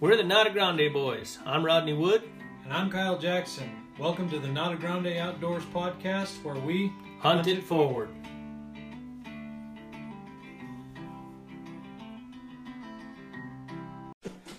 [0.00, 1.38] We're the Nata Grande Boys.
[1.44, 2.22] I'm Rodney Wood.
[2.64, 3.70] And I'm Kyle Jackson.
[3.98, 8.08] Welcome to the Nata Grande Outdoors podcast where we Hunt it forward.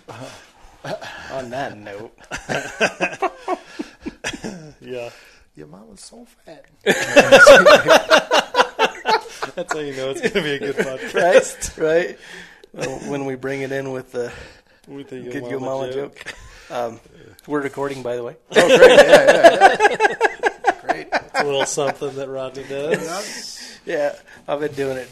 [1.32, 2.12] On that note,
[4.80, 5.10] Yeah,
[5.54, 6.64] Your mama's so fat.
[9.54, 11.78] that's how you know it's going to be a good podcast.
[11.78, 12.18] right, right.
[12.72, 14.32] Well, when we bring it in with the
[14.90, 16.20] With the good yo mama joke,
[16.70, 16.98] um,
[17.46, 18.36] we're recording, by the way.
[18.56, 18.90] Oh, great.
[18.90, 20.80] Yeah, yeah, yeah.
[20.80, 21.06] Great.
[21.12, 23.78] It's a little something that Rodney does.
[23.86, 24.16] Yeah,
[24.48, 25.08] I've been doing it.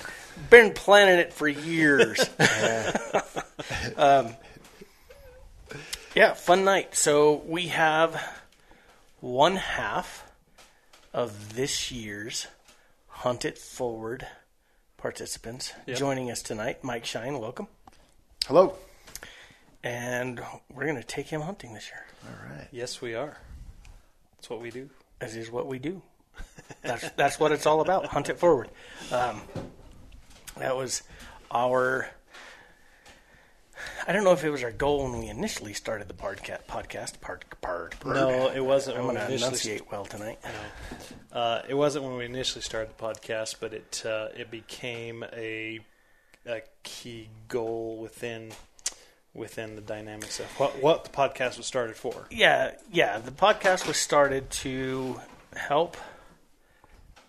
[0.51, 2.18] Been planning it for years.
[3.96, 4.34] um,
[6.16, 6.96] yeah, fun night.
[6.96, 8.20] So we have
[9.20, 10.24] one half
[11.15, 12.48] of this year's
[13.09, 14.26] Hunt It Forward
[14.96, 15.96] participants Yep.
[15.98, 16.82] joining us tonight.
[16.82, 17.68] Mike Shine, welcome.
[18.46, 18.74] Hello.
[19.84, 20.40] And
[20.74, 22.04] we're going to take him hunting this year.
[22.26, 22.68] All right.
[22.73, 23.38] Yes, we are.
[24.37, 24.90] That's what we do.
[25.21, 26.02] As is what we do.
[26.82, 28.06] That's that's what it's all about.
[28.06, 28.68] Hunt it forward.
[29.10, 29.40] Um,
[30.59, 31.02] that was
[31.51, 32.09] our.
[34.06, 36.65] I don't know if it was our goal when we initially started the podcast.
[36.68, 37.21] Podcast.
[37.21, 37.45] Part.
[37.60, 37.95] Part.
[38.04, 39.73] No, it wasn't I'm when going we to initially.
[39.74, 40.38] enunciate well tonight.
[41.32, 45.80] Uh, it wasn't when we initially started the podcast, but it uh, it became a
[46.46, 48.51] a key goal within
[49.38, 52.26] within the dynamics of what what the podcast was started for.
[52.30, 53.18] Yeah, yeah.
[53.18, 55.20] The podcast was started to
[55.56, 55.96] help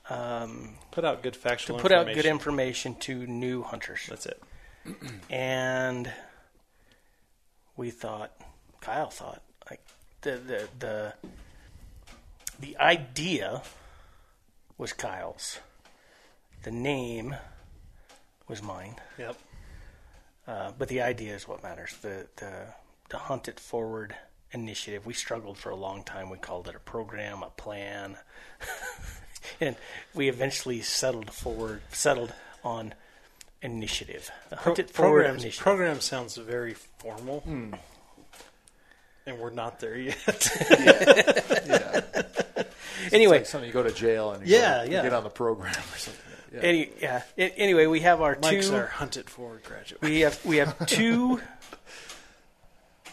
[0.10, 1.78] um, Put out good factual.
[1.78, 2.94] To put out good information.
[2.94, 4.08] information to new hunters.
[4.10, 4.42] That's it.
[5.30, 6.12] and
[7.78, 8.32] we thought
[8.82, 9.82] Kyle thought like
[10.22, 11.14] the the the
[12.60, 13.62] the idea
[14.78, 15.60] was Kyle's.
[16.64, 17.36] The name
[18.48, 18.96] was mine.
[19.18, 19.38] Yep.
[20.50, 21.94] Uh, but the idea is what matters.
[22.02, 22.52] The the
[23.10, 24.16] the hunt it forward
[24.52, 25.06] initiative.
[25.06, 26.30] We struggled for a long time.
[26.32, 28.18] We called it a program, a plan,
[29.62, 29.76] and
[30.16, 32.34] we eventually settled forward settled
[32.64, 32.94] on
[33.62, 34.32] initiative.
[34.50, 35.64] The Pro- hunt it forward programs, initiative.
[35.64, 37.78] program sounds very formal, and
[39.40, 40.16] we're not there yet.
[43.10, 43.16] Yeah.
[43.18, 45.04] anyway, Like something you go to jail and you, Yeah, go, you yeah.
[45.04, 46.22] get on the program or something.
[46.54, 46.60] Yeah.
[46.62, 47.22] any yeah.
[47.38, 48.76] Anyway, we have our Mike's two.
[48.76, 50.02] our hunt it forward graduate.
[50.02, 51.42] We have we have two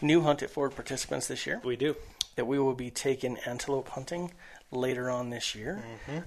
[0.03, 1.61] new hunt it forward participants this year.
[1.65, 1.97] We do.
[2.37, 4.33] that we will be taking antelope hunting
[4.71, 5.83] later on this year.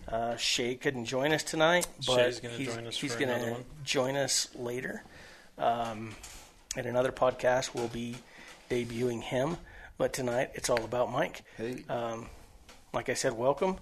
[0.07, 2.15] Uh, Shay couldn't join us tonight, but Mm-hmm.
[2.19, 5.03] Shay's gonna he's, join us he's gonna join us later.
[5.57, 6.15] Um,
[6.77, 8.15] in another podcast, we'll be
[8.69, 9.57] debuting him.
[9.97, 11.41] But tonight, it's all about Mike.
[11.57, 11.83] Hey.
[11.89, 12.27] Um,
[12.93, 13.77] like I said, welcome.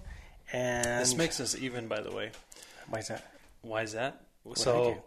[0.52, 2.32] And This makes us even, by the way.
[2.88, 3.24] Why is that?
[3.62, 4.20] Why is that?
[4.48, 5.02] I so,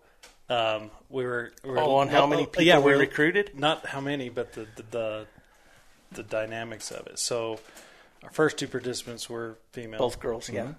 [0.50, 3.58] um, we were, we were Oh, on how many people yeah, we we're- recruited?
[3.58, 5.28] Not how many, but the, the the
[6.14, 7.18] the dynamics of it.
[7.20, 7.60] So,
[8.24, 10.00] our first two participants were female.
[10.00, 10.64] Both girls, yeah.
[10.64, 10.72] Mm-hmm.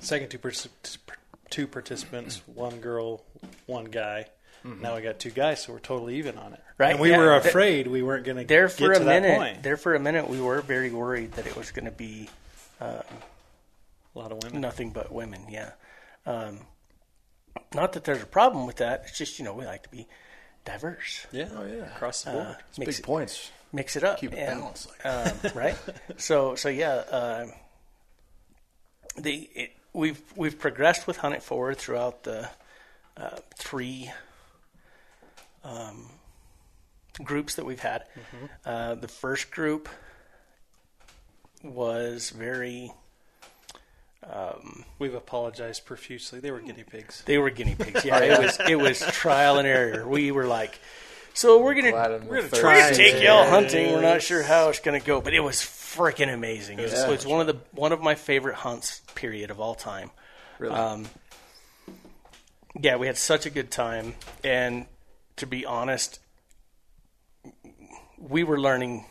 [0.00, 0.38] Second two
[1.50, 3.22] two participants, one girl,
[3.66, 4.26] one guy.
[4.62, 6.60] Now we got two guys, so we're totally even on it.
[6.76, 7.16] Right, And we yeah.
[7.16, 9.62] were afraid we weren't going to There get for to a that minute, point.
[9.62, 12.28] there for a minute, we were very worried that it was going to be
[12.78, 13.02] A
[14.14, 14.60] lot of women.
[14.60, 15.46] nothing but women.
[15.48, 15.70] Yeah.
[16.26, 16.60] Um,
[17.74, 19.04] not that there's a problem with that.
[19.08, 20.06] It's just you know we like to be
[20.64, 21.48] diverse, Yeah.
[21.56, 21.86] Oh, yeah.
[21.94, 22.46] Across the board.
[22.46, 23.50] uh, It's mix big it, points.
[23.72, 24.88] mix it up, Keep it and, balanced.
[25.04, 25.06] Like.
[25.06, 25.76] um, right?
[26.18, 27.46] So so yeah, uh,
[29.16, 32.48] the it, we've we've progressed with Hunt It Forward throughout the
[33.16, 34.10] uh, three
[35.64, 36.06] um,
[37.24, 38.04] groups that we've had.
[38.64, 39.88] Uh, the first group
[41.62, 42.92] was very
[44.98, 46.40] We've apologized profusely.
[46.40, 47.22] They were guinea pigs.
[47.24, 48.04] They were guinea pigs.
[48.04, 50.06] Yeah, it was it was trial and error.
[50.06, 50.78] We were like,
[51.34, 53.92] so we're gonna we're gonna try and take y'all hunting.
[53.92, 56.78] We're not sure how it's gonna go, but it was freaking amazing.
[56.78, 57.06] It was, Yeah.
[57.06, 60.10] it was one of the one of my favorite hunts period of all time.
[60.58, 60.74] Really?
[60.74, 61.06] Um,
[62.78, 64.14] yeah, we had such a good time,
[64.44, 64.86] and
[65.36, 66.20] to be honest,
[68.18, 69.06] we were learning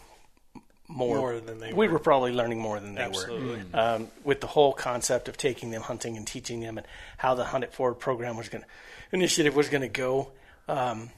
[0.92, 1.94] more, More than they we were.
[1.94, 3.74] were probably learning more than they were Absolutely.
[3.74, 6.88] um, with the whole concept of taking them hunting and teaching them and
[7.18, 8.68] how the Hunt It Forward program was going to
[9.12, 10.32] initiative was going to go,
[10.68, 11.12] um,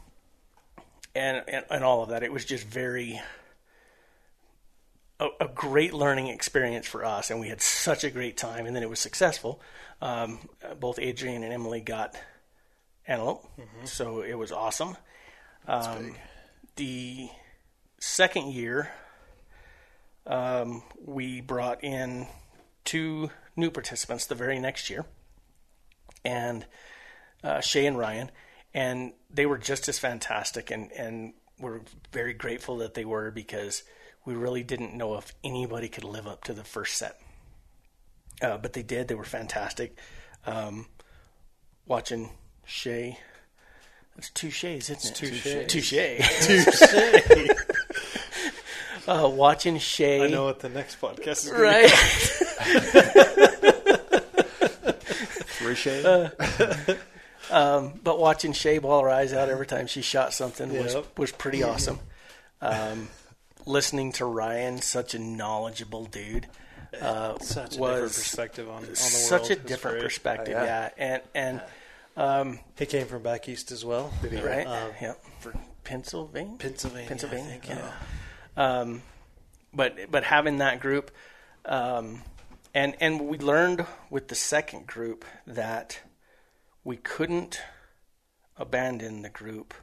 [1.15, 2.21] and, and and all of that.
[2.21, 3.21] It was just very
[5.21, 8.65] a, a great learning experience for us, and we had such a great time.
[8.65, 9.62] And then it was successful.
[10.01, 10.39] Um,
[10.79, 12.15] both Adrian and Emily got
[13.07, 13.47] antelope,
[13.85, 14.97] so it was awesome.
[15.68, 16.15] Um,
[16.75, 17.29] the
[18.00, 18.91] second year,
[20.27, 22.27] um, we brought in
[22.83, 25.06] two new participants the very next year,
[26.23, 26.65] and
[27.44, 28.31] uh, Shay and Ryan,
[28.73, 30.71] and they were just as fantastic.
[30.71, 31.81] And, and we're
[32.12, 33.83] very grateful that they were because
[34.25, 37.19] we really didn't know if anybody could live up to the first set.
[38.41, 39.07] Uh, but they did.
[39.07, 39.97] They were fantastic.
[40.45, 40.88] Um,
[41.85, 42.31] watching
[42.65, 43.19] Shay.
[44.18, 45.15] It's two Shays, isn't it?
[45.15, 45.29] two
[45.68, 46.47] Two Shays.
[46.47, 47.50] Touche.
[49.07, 50.24] Uh, watching Shay.
[50.24, 51.50] I know what the next podcast is.
[51.50, 51.92] Gonna Right.
[55.63, 56.03] Richie.
[57.50, 61.18] but watching Shay bawl her eyes out every time she shot something was, Yep.
[61.19, 62.00] was pretty awesome.
[62.62, 63.09] Um,
[63.65, 66.47] listening to Ryan, such a knowledgeable dude,
[67.01, 68.97] uh, Such a different perspective on, on the world.
[68.97, 70.04] such a different great.
[70.04, 70.56] perspective.
[70.57, 70.89] Oh, yeah.
[70.97, 71.19] yeah.
[71.36, 71.62] and
[72.15, 74.12] and He came from back east as well.
[74.24, 77.07] right, Um, yep, for Pennsylvania, Pennsylvania.
[77.07, 77.92] Pennsylvania, I think, yeah.
[78.57, 79.01] Um,
[79.74, 81.12] but but having that group,
[81.65, 82.24] um,
[82.74, 86.01] and and we learned with the second group that
[86.83, 87.62] we couldn't
[88.57, 89.74] abandon the group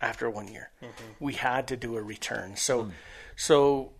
[0.00, 0.70] after one year.
[1.20, 2.56] We had to do a return.
[2.56, 2.90] So
[3.36, 3.92] so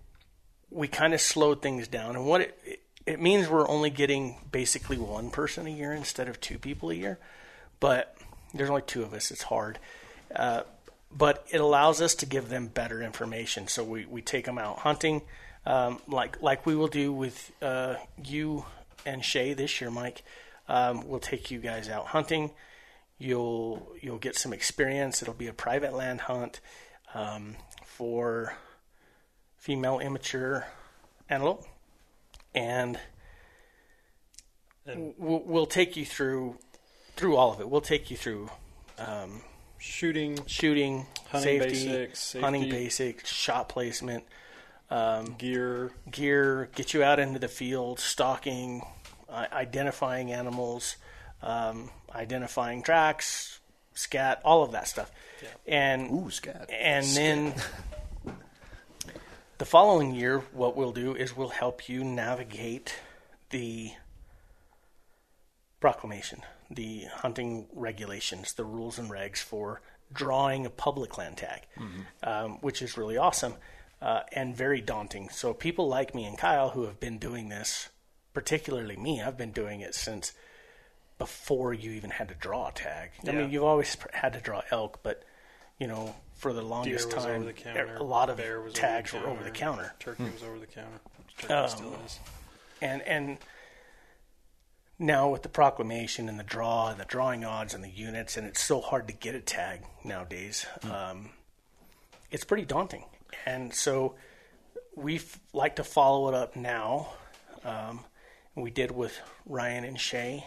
[0.70, 4.36] we kind of slowed things down, and what it, it it means we're only getting
[4.50, 7.18] basically one person a year instead of two people a year.
[7.78, 8.16] But
[8.52, 9.30] there's only two of us.
[9.30, 9.78] It's hard.
[10.34, 10.62] Uh,
[11.10, 13.68] but it allows us to give them better information.
[13.68, 15.22] So we, we take them out hunting,
[15.64, 18.64] um, like like we will do with uh, you
[19.04, 20.22] and Shay this year, Mike.
[20.68, 22.50] Um, we'll take you guys out hunting.
[23.18, 25.22] You'll you'll get some experience.
[25.22, 26.60] It'll be a private land hunt
[27.14, 28.54] um, for
[29.56, 30.66] female immature
[31.30, 31.64] antelope,
[32.54, 32.98] and
[34.86, 36.58] And- we'll, we'll take you through
[37.16, 37.68] through all of it.
[37.70, 38.50] We'll take you through
[38.98, 39.42] um,
[39.86, 42.76] Shooting, shooting, hunting safety, basics, hunting safety.
[42.76, 44.24] basics, shot placement,
[45.38, 45.92] gear.
[46.10, 48.82] gear, get you out into the field, stalking,
[49.28, 50.96] uh, identifying animals,
[51.42, 53.60] um, identifying tracks,
[53.94, 55.10] scat, all of that stuff.
[55.66, 56.68] And Ooh, scat.
[56.70, 57.54] and then
[59.58, 62.94] the following year, what we'll do is we'll help you navigate
[63.50, 63.92] the
[65.80, 69.80] proclamation, the hunting regulations, the rules and regs for
[70.12, 71.62] drawing a public land tag,
[72.22, 73.54] um, which is really awesome
[74.00, 75.28] uh, and very daunting.
[75.30, 77.88] So, people like me and Kyle who have been doing this,
[78.34, 80.32] particularly me, I've been doing it since
[81.18, 83.10] before you even had to draw a tag.
[83.26, 85.22] I mean, you've always had to draw elk, but
[85.78, 87.96] you know, for the longest time, the counter.
[87.96, 88.38] a lot of
[88.74, 89.94] tags over were over the counter.
[89.98, 91.00] Turkey was over the counter.
[91.38, 92.18] Turkey Um, still is.
[92.82, 93.38] and and
[94.98, 98.46] now with the proclamation and the draw and the drawing odds and the units and
[98.46, 101.30] it's so hard to get a tag nowadays um,
[102.30, 103.04] it's pretty daunting.
[103.44, 104.14] And so
[104.94, 107.08] we f- like to follow it up now
[107.64, 108.04] um,
[108.54, 110.44] we did with ryan and shay.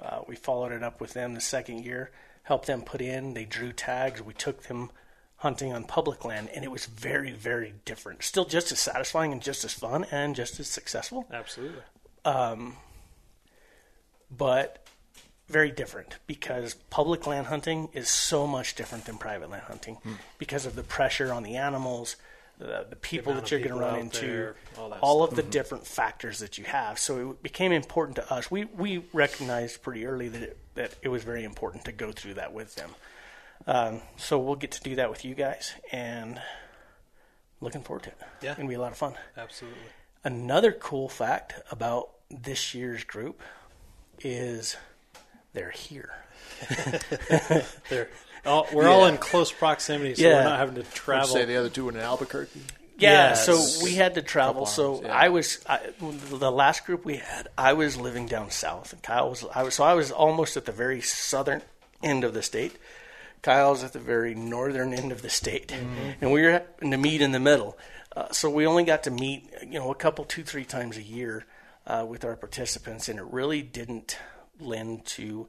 [0.00, 2.10] Uh, we followed it up with them the second year
[2.44, 4.90] helped them put in they drew tags we took them
[5.36, 8.22] hunting on public land and it was very very different.
[8.22, 11.26] Still just as satisfying and just as fun and just as successful.
[11.32, 11.82] Absolutely.
[14.36, 14.84] But
[15.48, 19.98] very different because public land hunting is so much different than private land hunting
[20.38, 22.16] because of the pressure on the animals,
[22.58, 25.42] the, the people amount that you're going to run into, there, all all of the
[25.42, 26.98] different factors that you have.
[26.98, 28.50] So it became important to us.
[28.50, 32.34] We we recognized pretty early that it, that it was very important to go through
[32.34, 32.90] that with them.
[33.66, 36.40] Um, so we'll get to do that with you guys, and
[37.60, 38.18] looking forward to it.
[38.42, 38.50] Yeah.
[38.50, 39.14] it's gonna be a lot of fun.
[39.36, 39.78] Absolutely.
[40.24, 43.42] Another cool fact about this year's group
[44.24, 44.76] is
[45.52, 46.10] they're here.
[47.88, 48.08] There.
[48.44, 50.34] Oh, we're all in close proximity, so Yeah.
[50.36, 51.28] we're not having to Would you travel.
[51.28, 52.60] say the other two in Albuquerque?
[52.98, 53.46] Yeah, Yes.
[53.46, 54.64] so we had to travel.
[54.64, 55.12] Couple So yeah.
[55.14, 57.48] I was I, the last group we had.
[57.56, 59.44] I was living down south, and Kyle was.
[59.54, 61.62] I was so I was almost at the very southern
[62.02, 62.76] end of the state.
[63.42, 65.72] Kyle's at the very northern end of the state,
[66.20, 67.76] and we were to meet in the middle.
[68.14, 71.02] Uh, so we only got to meet, you know, a couple, two, three times a
[71.02, 71.44] year
[71.86, 74.18] uh, with our participants, and it really didn't
[74.60, 75.48] lend to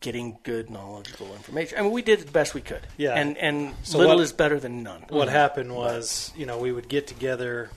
[0.00, 1.78] getting good, knowledgeable information.
[1.78, 2.86] I mean, we did the best we could.
[2.96, 3.14] Yeah.
[3.14, 5.04] and and So little what- is better than none.
[5.10, 7.70] what happened was, you know, we would get together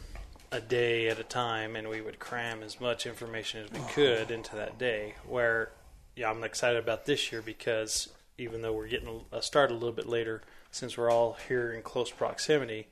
[0.52, 4.32] a day at a time and we would cram as much information as we could
[4.32, 5.16] into that day.
[5.28, 5.72] Where,
[6.16, 9.92] yeah, I'm excited about this year because even though we're getting a start a little
[9.92, 10.42] bit later,
[10.72, 12.88] since we're all here in close proximity,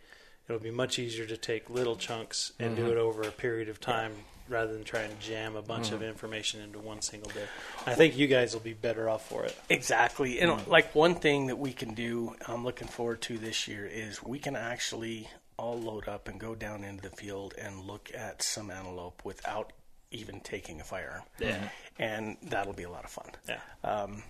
[0.48, 2.92] it'll be much easier to take little chunks and do mm-hmm.
[2.92, 4.14] it over a period of time
[4.50, 6.10] rather than try and jam a bunch of mm-hmm.
[6.10, 7.46] information into one single day.
[7.86, 9.58] I think you guys will be better off for it.
[9.70, 10.40] Exactly.
[10.40, 10.70] And mm-hmm.
[10.70, 14.40] like one thing that we can do, I'm looking forward to this year, is we
[14.40, 18.70] can actually all load up and go down into the field and look at some
[18.70, 19.72] antelope without
[20.12, 21.24] even taking a firearm.
[21.40, 21.70] Yeah.
[21.98, 23.30] And that'll be a lot of fun.
[23.48, 23.60] Yeah.
[23.84, 24.24] Um,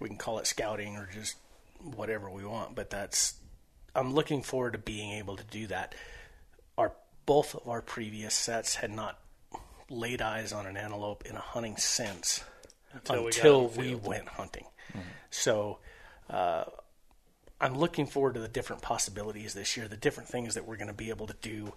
[0.00, 1.36] we can call it scouting or just
[1.80, 2.74] whatever we want.
[2.74, 3.34] But that's
[3.94, 5.94] I'm looking forward to being able to do that.
[6.76, 6.92] Our
[7.26, 9.18] both of our previous sets had not
[9.88, 12.42] laid eyes on an antelope in a hunting sense
[12.92, 14.66] Until until, we got in the we, went hunting.
[15.30, 15.78] So
[16.30, 16.64] uh,
[17.60, 20.88] I'm looking forward to the different possibilities this year, the different things that we're going
[20.88, 21.72] to be able to do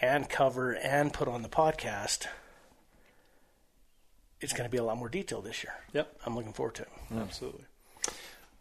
[0.00, 2.26] and cover and put on the podcast.
[4.40, 5.74] It's going to be a lot more detailed this year.
[5.92, 6.20] Yep.
[6.26, 6.88] I'm looking forward to it.
[7.16, 7.64] Absolutely.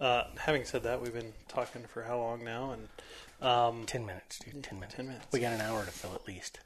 [0.04, 2.72] Uh, having said that, we've been talking for how long now?
[2.76, 4.62] And um, Ten minutes, dude.
[4.62, 4.96] Ten minutes.
[4.96, 5.26] 10 minutes.
[5.32, 6.60] We got an hour to fill at least.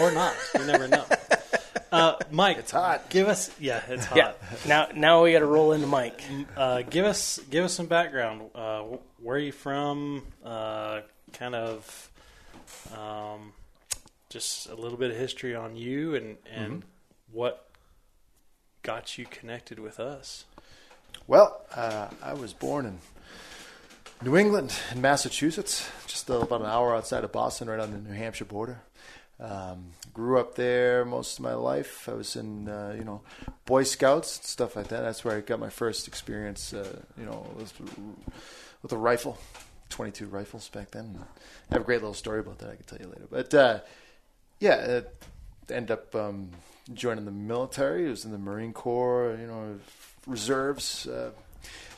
[0.00, 1.04] or not, you never know.
[1.90, 3.10] Uh, Mike, It's hot.
[3.10, 4.16] Give us, yeah, it's hot.
[4.16, 4.32] Yeah.
[4.66, 6.22] Now, now we got to roll into Mike.
[6.56, 8.48] Uh, give us, give us some background.
[8.54, 8.84] Uh,
[9.20, 10.22] where are you from?
[10.42, 11.02] Uh,
[11.34, 12.10] kind of,
[12.96, 13.52] um,
[14.30, 16.82] just a little bit of history on you and and
[17.30, 17.68] what
[18.82, 20.46] got you connected with us.
[21.28, 22.98] Well, uh, I was born in
[24.24, 28.14] New England, in Massachusetts, just about an hour outside of Boston, right on the New
[28.14, 28.80] Hampshire border.
[29.38, 32.08] Um, grew up there most of my life.
[32.08, 33.22] I was in, uh, you know,
[33.66, 35.02] Boy Scouts stuff like that.
[35.02, 37.72] That's where I got my first experience, uh, you know, with,
[38.82, 39.38] with a rifle,
[39.90, 41.18] 22 rifles back then.
[41.70, 43.28] I have a great little story about that I can tell you later.
[43.30, 43.80] But uh,
[44.58, 45.00] yeah,
[45.70, 46.50] ended up um,
[46.92, 48.06] joining the military.
[48.06, 49.78] I was in the Marine Corps, you know,
[50.26, 51.30] reserves uh,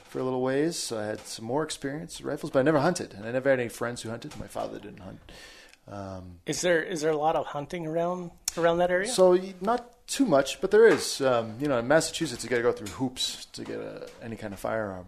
[0.08, 0.76] for a little ways.
[0.76, 3.50] So I had some more experience with rifles, but I never hunted, and I never
[3.50, 4.38] had any friends who hunted.
[4.38, 5.20] My father didn't hunt.
[5.86, 9.08] Um, Is there is there a lot of hunting around around that area?
[9.08, 11.20] so not too much, but there is.
[11.20, 14.36] Um, you know, in Massachusetts, you got to go through hoops to get a, any
[14.36, 15.06] kind of firearm,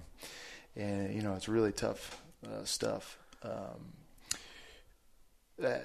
[0.74, 3.16] and you know it's really tough uh, stuff.
[3.42, 3.92] Um,
[5.64, 5.78] uh,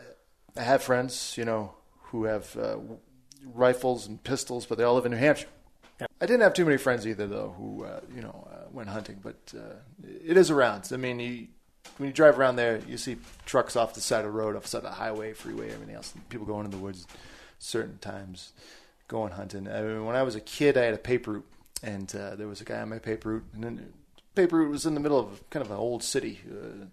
[0.58, 1.72] I have friends, you know,
[2.12, 2.78] who have uh,
[3.54, 5.48] rifles and pistols, but they all live in New Hampshire.
[6.20, 9.20] I didn't have too many friends either, though, who uh, you know uh, went hunting.
[9.22, 10.90] But uh, it is around.
[10.92, 11.48] I mean, you,
[11.98, 14.64] when you drive around there, you see trucks off the side of the road, off
[14.64, 16.14] the side of the highway, freeway, everything else.
[16.30, 17.06] People going in the woods
[17.60, 18.54] certain times,
[19.08, 19.68] going hunting.
[19.68, 21.48] I mean, when I was a kid, I had a paper route,
[21.84, 23.94] and uh, there was a guy on my paper route, and then
[24.36, 26.86] paper route was in the middle of kind of an old city, uh,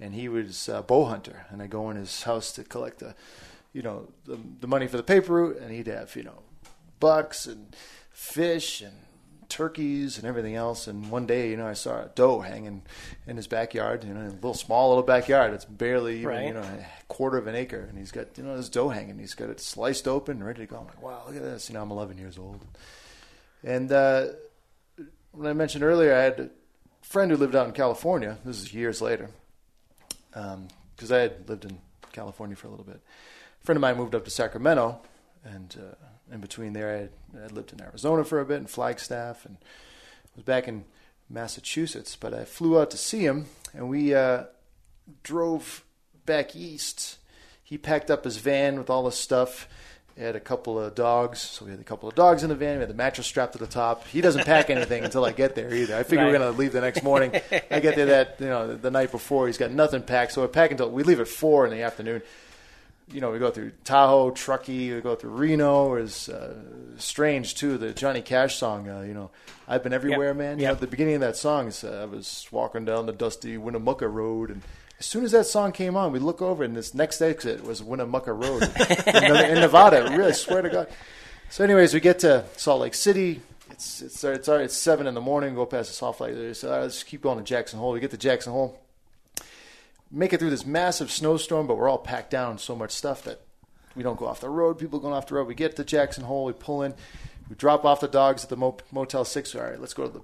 [0.00, 3.14] and he was a bow hunter, and I go in his house to collect the,
[3.74, 6.38] you know, the, the money for the paper route, and he'd have you know,
[7.00, 7.76] bucks and
[8.10, 8.94] fish and
[9.50, 10.86] turkeys and everything else.
[10.86, 12.82] And one day, you know, I saw a doe hanging
[13.26, 15.52] in his backyard, you know, in a little small little backyard.
[15.52, 16.46] It's barely even, Right.
[16.46, 17.80] you know, a quarter of an acre.
[17.88, 19.18] And he's got, you know, this doe hanging.
[19.18, 20.78] He's got it sliced open and ready to go.
[20.78, 21.68] I'm like, wow, look at this.
[21.68, 22.64] You know, I'm 11 years old.
[23.62, 24.28] And uh,
[25.32, 26.50] when I mentioned earlier, I had a
[27.02, 28.38] friend who lived out in California.
[28.44, 29.30] This is years later.
[30.32, 31.78] Because I had lived in
[32.12, 33.00] California for a little bit.
[33.64, 35.00] Friend of mine moved up to Sacramento,
[35.42, 37.10] and uh, in between there, I had,
[37.44, 39.56] I lived in Arizona for a bit in Flagstaff, and
[40.36, 40.84] was back in
[41.30, 42.14] Massachusetts.
[42.14, 44.44] But I flew out to see him, and we uh,
[45.22, 45.82] drove
[46.26, 47.16] back east.
[47.62, 49.66] He packed up his van with all his stuff.
[50.14, 52.54] He had a couple of dogs, so we had a couple of dogs in the
[52.54, 52.76] van.
[52.76, 54.06] We had the mattress strapped to the top.
[54.08, 55.96] He doesn't pack anything until I get there either.
[55.96, 57.34] I figure we're going to leave the next morning.
[57.70, 59.46] I get there that you know the night before.
[59.46, 62.20] He's got nothing packed, so we pack until we leave at four in the afternoon
[63.12, 65.94] you know, we go through Tahoe, Truckee, we go through Reno.
[65.96, 66.54] Is uh,
[66.96, 67.76] strange too.
[67.78, 69.30] The Johnny Cash song, uh, you know,
[69.68, 70.36] I've been everywhere, Yep.
[70.36, 70.58] man.
[70.58, 70.68] You Yep.
[70.70, 73.56] know, at the beginning of that song, is, uh, I was walking down the dusty
[73.58, 74.62] Winnemucca Road, and
[74.98, 77.82] as soon as that song came on, we look over, and this next exit was
[77.82, 78.62] Winnemucca Road
[79.06, 79.98] in, in Nevada.
[79.98, 80.88] I really swear to God.
[81.50, 83.40] So, anyways, we get to Salt Lake City.
[83.70, 85.54] It's it's it's, it's seven in the morning.
[85.54, 86.34] Go past the Salt Lake.
[86.34, 86.54] City.
[86.54, 87.92] So, right, let's keep going to Jackson Hole.
[87.92, 88.78] We get to Jackson Hole
[90.14, 93.40] make it through this massive snowstorm, but we're all packed down so much stuff that
[93.96, 94.78] we don't go off the road.
[94.78, 95.46] People going off the road.
[95.46, 96.44] We get to Jackson Hole.
[96.44, 96.94] We pull in.
[97.48, 99.54] We drop off the dogs at the Mo- Motel Six.
[99.54, 100.20] All right, let's go to the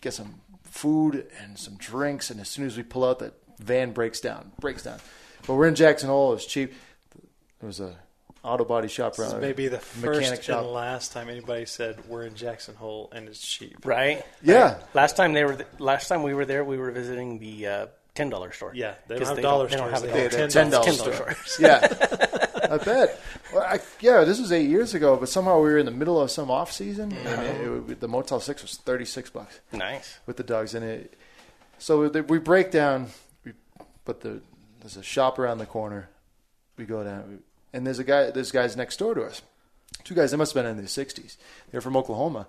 [0.00, 2.30] get some food and some drinks.
[2.30, 4.52] And as soon as we pull out, that van breaks down.
[4.60, 4.98] Breaks down.
[5.46, 6.30] But we're in Jackson Hole.
[6.32, 6.72] It was cheap.
[7.62, 7.94] It was a
[8.42, 10.64] auto body shop This around is maybe the mechanic first shop.
[10.64, 13.84] and last time anybody said we're in Jackson Hole and it's cheap.
[13.86, 14.24] right?
[14.42, 14.78] Yeah.
[14.94, 17.86] Last time they were, th- last time we were there, we were visiting the uh,
[18.14, 18.72] ten dollar store.
[18.74, 19.92] Yeah, they 'Cause don't have they dollar they don't stores.
[19.92, 20.82] have a They dollar have They're store.
[20.82, 21.34] $10 $10 store.
[21.34, 21.56] stores.
[21.60, 23.20] Yeah, I bet.
[23.52, 26.20] Well, I, yeah, this was eight years ago, but somehow we were in the middle
[26.20, 29.60] of some off season, and it, it, the Motel Six was thirty six bucks.
[29.72, 30.18] Nice.
[30.26, 31.14] with the dogs in it.
[31.78, 33.08] So we break down,
[33.44, 33.52] we,
[34.04, 34.40] but the,
[34.80, 36.08] there's a shop around the corner.
[36.76, 37.40] We go down,
[37.72, 38.30] and there's a guy.
[38.30, 39.42] There's guys next door to us.
[40.04, 40.30] Two guys.
[40.30, 41.36] They must have been in their 60s.
[41.70, 42.46] They're from Oklahoma,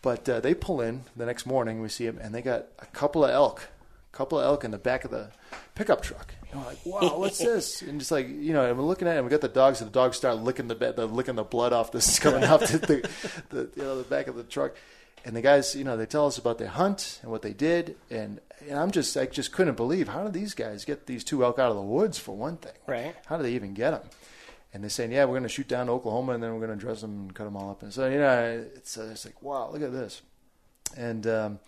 [0.00, 1.82] but uh, they pull in the next morning.
[1.82, 3.68] We see them, and they got a couple of elk
[4.12, 5.30] couple of elk in the back of the
[5.74, 6.34] pickup truck.
[6.48, 7.82] You know, like, wow, what's this?
[7.82, 9.80] And just like, you know, and we're looking at it, and we got the dogs,
[9.80, 12.78] and the dogs start licking the bed, licking the blood off this coming off the,
[12.78, 13.10] the,
[13.48, 14.76] the, you know, the back of the truck.
[15.24, 17.96] And the guys, you know, they tell us about their hunt and what they did,
[18.10, 21.44] and, and I'm just, I just couldn't believe how did these guys get these two
[21.44, 22.72] elk out of the woods for one thing?
[22.86, 23.14] Right.
[23.26, 24.02] How do they even get them?
[24.74, 26.84] And they're saying, yeah, we're going to shoot down Oklahoma, and then we're going to
[26.84, 27.82] dress them and cut them all up.
[27.82, 30.22] And so, you know, it's, it's like, wow, look at this.
[30.96, 31.60] And um,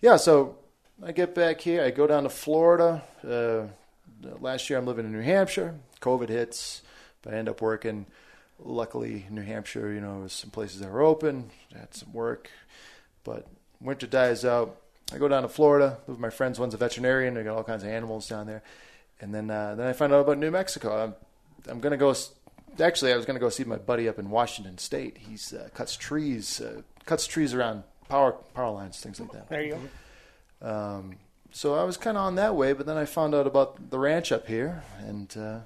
[0.00, 0.56] yeah, so
[1.02, 1.82] I get back here.
[1.82, 3.02] I go down to Florida.
[3.26, 3.66] Uh,
[4.40, 5.74] last year, I'm living in New Hampshire.
[6.00, 6.82] COVID hits,
[7.22, 8.06] but I end up working.
[8.60, 11.50] Luckily, New Hampshire, you know, some places that were open.
[11.74, 12.50] I had some work,
[13.24, 13.46] but
[13.80, 14.76] winter dies out.
[15.12, 15.98] I go down to Florida.
[16.06, 16.58] With my friends.
[16.58, 17.34] One's a veterinarian.
[17.34, 18.62] They got all kinds of animals down there.
[19.20, 21.04] And then, uh, then I find out about New Mexico.
[21.04, 21.14] I'm,
[21.70, 22.14] I'm going to go.
[22.80, 25.18] Actually, I was going to go see my buddy up in Washington State.
[25.18, 29.48] He's uh, cuts trees, uh, cuts trees around power power lines, things like that.
[29.48, 29.80] There you go.
[30.64, 31.16] Um,
[31.52, 33.98] so I was kind of on that way, but then I found out about the
[33.98, 35.58] ranch up here, and uh,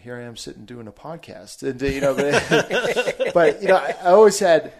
[0.00, 1.62] here I am sitting doing a podcast.
[1.62, 4.72] And uh, you know, but, but you know, I, always had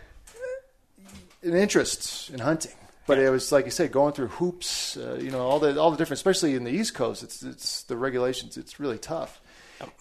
[1.42, 2.72] an interest in hunting.
[3.06, 4.96] But it was like you said, going through hoops.
[4.96, 7.22] Uh, you know, all the all the different, especially in the East Coast.
[7.22, 8.56] It's it's the regulations.
[8.56, 9.40] It's really tough,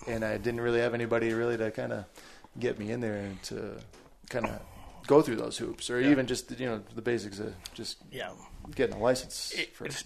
[0.07, 2.05] and I didn't really have anybody really to kind of
[2.59, 3.77] get me in there and to
[4.29, 4.59] kind of
[5.07, 8.31] go through those hoops, or even just you know the basics of just Yeah.
[8.75, 9.53] getting a license.
[9.55, 10.03] It- for it's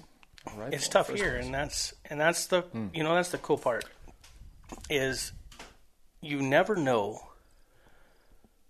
[0.47, 1.45] a rifle it's tough here, place.
[1.45, 2.87] and that's and that's the Hmm.
[2.93, 3.85] you know that's the cool part
[4.89, 5.31] is
[6.21, 7.27] you never know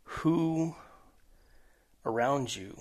[0.03, 0.75] who
[2.05, 2.75] around you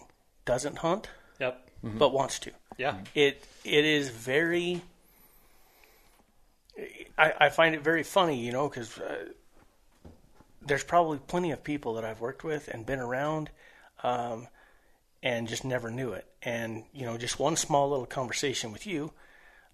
[0.45, 1.71] doesn't hunt Yep.
[1.83, 2.53] but wants to.
[2.79, 2.99] Yeah.
[3.15, 4.83] It it is very.
[7.19, 9.27] I, I find it very funny, you know, because uh,
[10.63, 13.51] there's probably plenty of people that I've worked with and been around,
[14.03, 14.49] um,
[15.23, 16.27] and just never knew it.
[16.43, 19.13] And you know, just one small little conversation with you,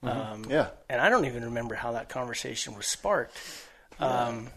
[0.02, 3.36] um, Yeah, and I don't even remember how that conversation was sparked.
[3.98, 4.48] Um,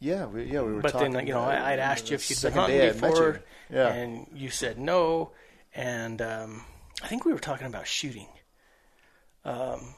[0.00, 0.62] yeah, we, yeah.
[0.62, 1.12] We were but talking.
[1.12, 3.76] then, you know, I, I'd asked you if you'd been hunting before, you.
[3.76, 5.32] Yeah, and you said no.
[5.74, 6.62] And um,
[7.02, 8.28] I think we were talking about shooting.
[9.44, 9.94] Um,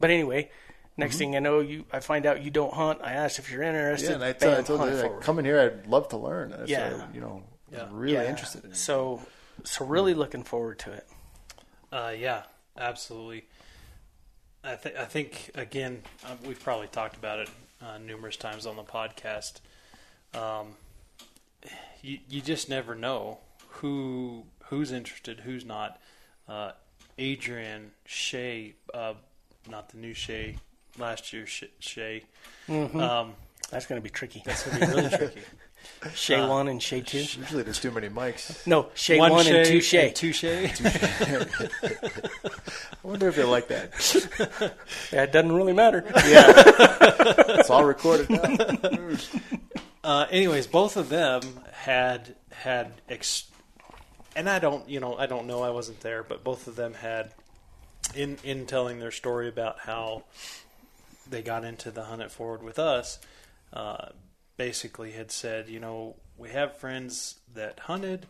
[0.00, 0.50] but anyway,
[0.96, 3.00] next thing I know, you I find out you don't hunt.
[3.02, 4.10] I asked if you're interested.
[4.12, 4.20] Mm-hmm.
[4.22, 4.26] yeah.
[4.28, 5.22] And I, tell, I told you, it like, forward.
[5.22, 6.50] coming here, I'd love to learn.
[6.50, 6.94] That's Yeah.
[6.96, 7.82] why, you know, Yeah.
[7.84, 8.28] I'm really Yeah.
[8.30, 8.70] interested in.
[8.72, 8.76] it.
[8.76, 9.22] So,
[9.64, 11.06] so really looking forward to it.
[11.92, 12.42] Uh, yeah,
[12.76, 13.44] absolutely.
[14.64, 17.48] I think I think again uh, we've probably talked about it
[17.80, 19.60] uh, numerous times on the podcast.
[20.34, 20.74] Um,
[22.02, 26.00] you you just never know who who's interested, who's not.
[26.48, 26.72] Uh,
[27.18, 29.14] Adrian Shea, uh,
[29.70, 30.56] not the new Shea,
[30.98, 32.22] last year's Sh- Shea.
[32.68, 33.34] Um,
[33.70, 34.42] That's going to be tricky.
[34.44, 35.40] that's gonna be really tricky.
[36.14, 37.18] Shay uh, one and Shay two.
[37.18, 38.66] Usually, there's too many mics.
[38.66, 40.10] No, Shay one, and two Shay.
[40.14, 40.72] two Shay.
[40.82, 41.46] I
[43.04, 43.92] wonder if they like that.
[45.12, 46.02] Yeah, it doesn't really matter.
[46.26, 46.52] Yeah,
[47.58, 48.28] it's all recorded.
[48.30, 49.16] Now.
[50.02, 51.40] Uh, anyways, both of them
[51.72, 53.46] had had, ex-
[54.34, 56.94] and I don't, you know, I don't know, I wasn't there, but both of them
[56.94, 57.32] had,
[58.14, 60.24] in in telling their story about how
[61.28, 63.18] they got into the hunt it forward with us,
[63.72, 64.08] uh,
[64.56, 68.26] basically had said, you know, we have friends that hunted,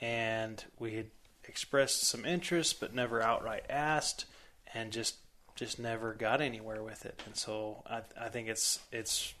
[0.00, 1.06] and we had
[1.44, 4.26] expressed some interest, but never outright asked,
[4.74, 5.16] and just
[5.54, 7.20] just never got anywhere with it.
[7.26, 9.34] And so I, I think it's it's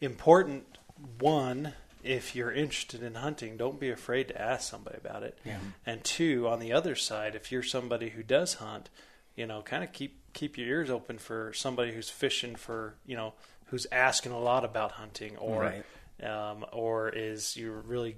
[0.00, 0.78] important.
[1.18, 1.72] One,
[2.04, 5.38] if you're interested in hunting, don't be afraid to ask somebody about it.
[5.44, 5.58] Yeah.
[5.84, 8.90] And two, on the other side, if you're somebody who does hunt,
[9.34, 13.16] you know, kind of keep keep your ears open for somebody who's fishing for, you
[13.16, 13.32] know,
[13.66, 15.84] who's asking a lot about hunting, or Right.
[16.22, 18.16] um, or is you're really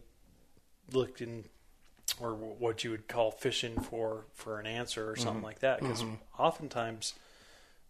[0.92, 1.44] looking
[2.20, 5.81] or what you would call fishing for for an answer or something like that.
[5.81, 6.05] Because
[6.38, 7.14] oftentimes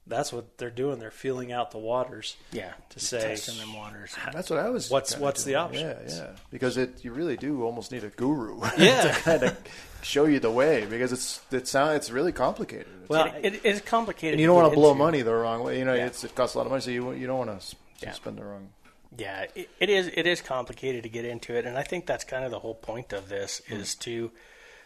[0.06, 4.14] that's what they're doing they're feeling out the waters Yeah, To say- testing them waters.
[4.32, 4.88] That's what I was.
[4.90, 5.62] What's- kinda what's the doing.
[5.64, 6.16] options?
[6.16, 6.30] Yeah, yeah.
[6.50, 9.02] Because it, you really do almost need a guru Yeah.
[9.02, 9.58] to kind of
[10.02, 12.86] show you the way because it's it sound it's really complicated.
[12.86, 14.34] It's- well it, it is complicated.
[14.34, 14.98] and you don't want to blow into.
[15.04, 15.78] money the wrong way.
[15.78, 16.06] You know, Yeah.
[16.06, 18.12] it's, it costs a lot of money, so you you don't want to Yeah.
[18.12, 18.70] spend the wrong.
[19.16, 20.08] Yeah, it, it is.
[20.12, 22.74] It is complicated to get into it, and I think that's kind of the whole
[22.74, 23.76] point of this hmm.
[23.76, 24.30] is to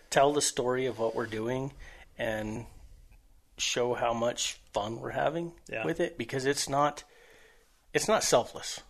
[0.09, 1.73] tell the story of what we're doing
[2.17, 2.67] and
[3.59, 5.85] show how much fun we're having Yeah.
[5.85, 7.05] with it because it's not
[7.93, 8.81] it's not selfless.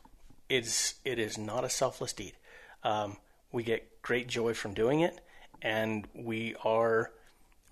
[0.48, 2.34] It's it is not a selfless deed.
[2.82, 3.16] Um,
[3.52, 5.20] we get great joy from doing it,
[5.62, 7.10] and we are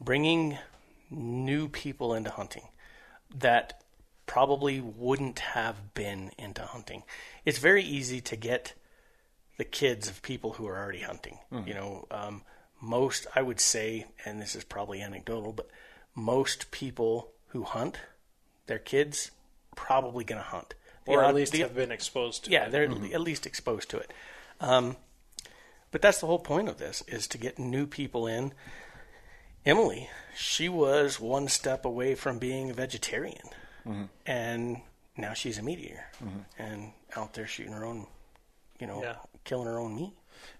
[0.00, 0.58] bringing
[1.10, 2.68] new people into hunting
[3.34, 3.82] that
[4.26, 7.02] probably wouldn't have been into hunting.
[7.44, 8.74] It's very easy to get
[9.56, 11.38] the kids of people who are already hunting.
[11.50, 12.42] You know, um,
[12.80, 15.68] most I would say, and this is probably anecdotal, but
[16.14, 17.98] most people who hunt,
[18.66, 19.30] their kids
[19.76, 20.74] probably going to hunt.
[21.04, 22.50] The or at odd- least the- have been exposed to.
[22.50, 22.72] yeah, it.
[22.72, 23.14] they're mm-hmm.
[23.14, 24.12] at least exposed to it.
[24.60, 24.96] Um,
[25.90, 28.52] but that's the whole point of this is to get new people in.
[29.64, 33.48] Emily, she was one step away from being a vegetarian,
[33.86, 34.04] mm-hmm.
[34.26, 34.80] and
[35.16, 36.38] now she's a meat eater mm-hmm.
[36.58, 38.06] and out there shooting her own,
[38.78, 39.16] you know, Yeah.
[39.44, 40.12] killing her own meat.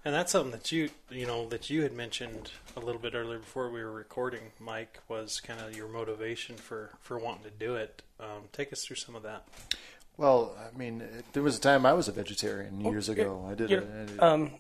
[0.04, 3.38] And that's something that you you know that you had mentioned a little bit earlier
[3.38, 4.52] before we were recording.
[4.60, 8.02] Mike was kind of your motivation for for wanting to do it.
[8.20, 9.46] Um, take us through some of that.
[10.16, 13.46] Well, I mean, it- there was a time I was a vegetarian years ago.
[13.48, 13.70] I did.
[13.70, 14.50] Yeah, a- I did- Um,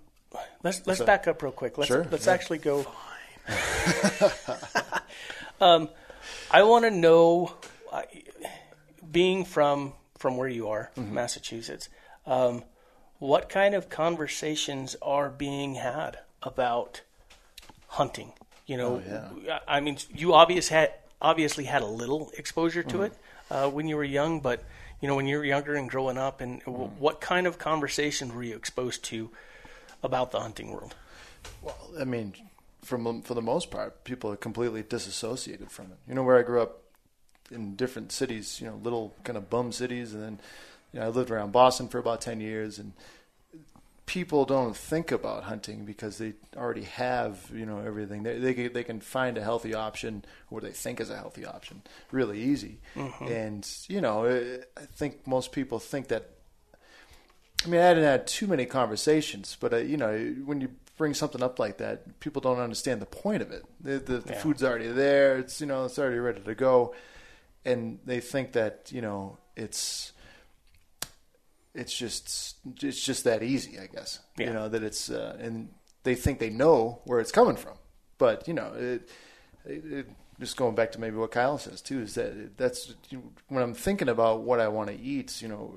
[0.62, 1.06] let's let's that?
[1.06, 1.78] back up real quick.
[1.78, 2.32] Let's Sure, let's yeah.
[2.32, 2.86] actually go.
[5.60, 5.88] um,
[6.50, 7.52] I want to know,
[7.92, 8.02] uh,
[9.10, 11.14] being from from where you are, Mm-hmm.
[11.14, 11.88] Massachusetts,
[12.26, 12.64] um,
[13.18, 17.02] what kind of conversations are being had about
[17.88, 18.32] hunting?
[18.66, 23.12] You know, Oh, I mean, you obvious had obviously had a little exposure to it
[23.50, 24.62] uh, when you were young, but
[25.00, 26.98] you know, when you were younger and growing up, and Mm-hmm.
[26.98, 29.30] what kind of conversations were you exposed to
[30.02, 30.94] about the hunting world?
[31.62, 32.34] Well, I mean,
[32.82, 35.98] from for the most part, people are completely disassociated from it.
[36.06, 36.82] You know, where I grew up
[37.50, 40.40] in different cities, you know, little kind of bum cities, and then
[40.92, 42.92] you know, I lived around Boston for about ten years, and
[44.06, 48.22] people don't think about hunting because they already have you know everything.
[48.22, 51.44] They they can, they can find a healthy option, or they think is a healthy
[51.44, 52.80] option, really easy.
[53.28, 54.26] And you know,
[54.76, 56.30] I think most people think that
[57.64, 61.12] I mean, I hadn't had too many conversations, but uh, you know, when you bring
[61.14, 63.64] something up like that, people don't understand the point of it.
[63.80, 64.38] The, the, the Yeah.
[64.42, 66.94] food's already there; it's you know, it's already ready to go,
[67.64, 70.12] and they think that you know, it's
[71.78, 74.20] it's just it's just that easy, I guess.
[74.36, 74.48] Yeah.
[74.48, 75.68] You know that it's uh, and
[76.02, 77.74] they think they know where it's coming from,
[78.18, 79.08] but you know, it,
[79.64, 80.06] it, it,
[80.40, 82.94] just going back to maybe what Kyle says too is that that's
[83.48, 85.40] when I'm thinking about what I want to eat.
[85.40, 85.74] You know,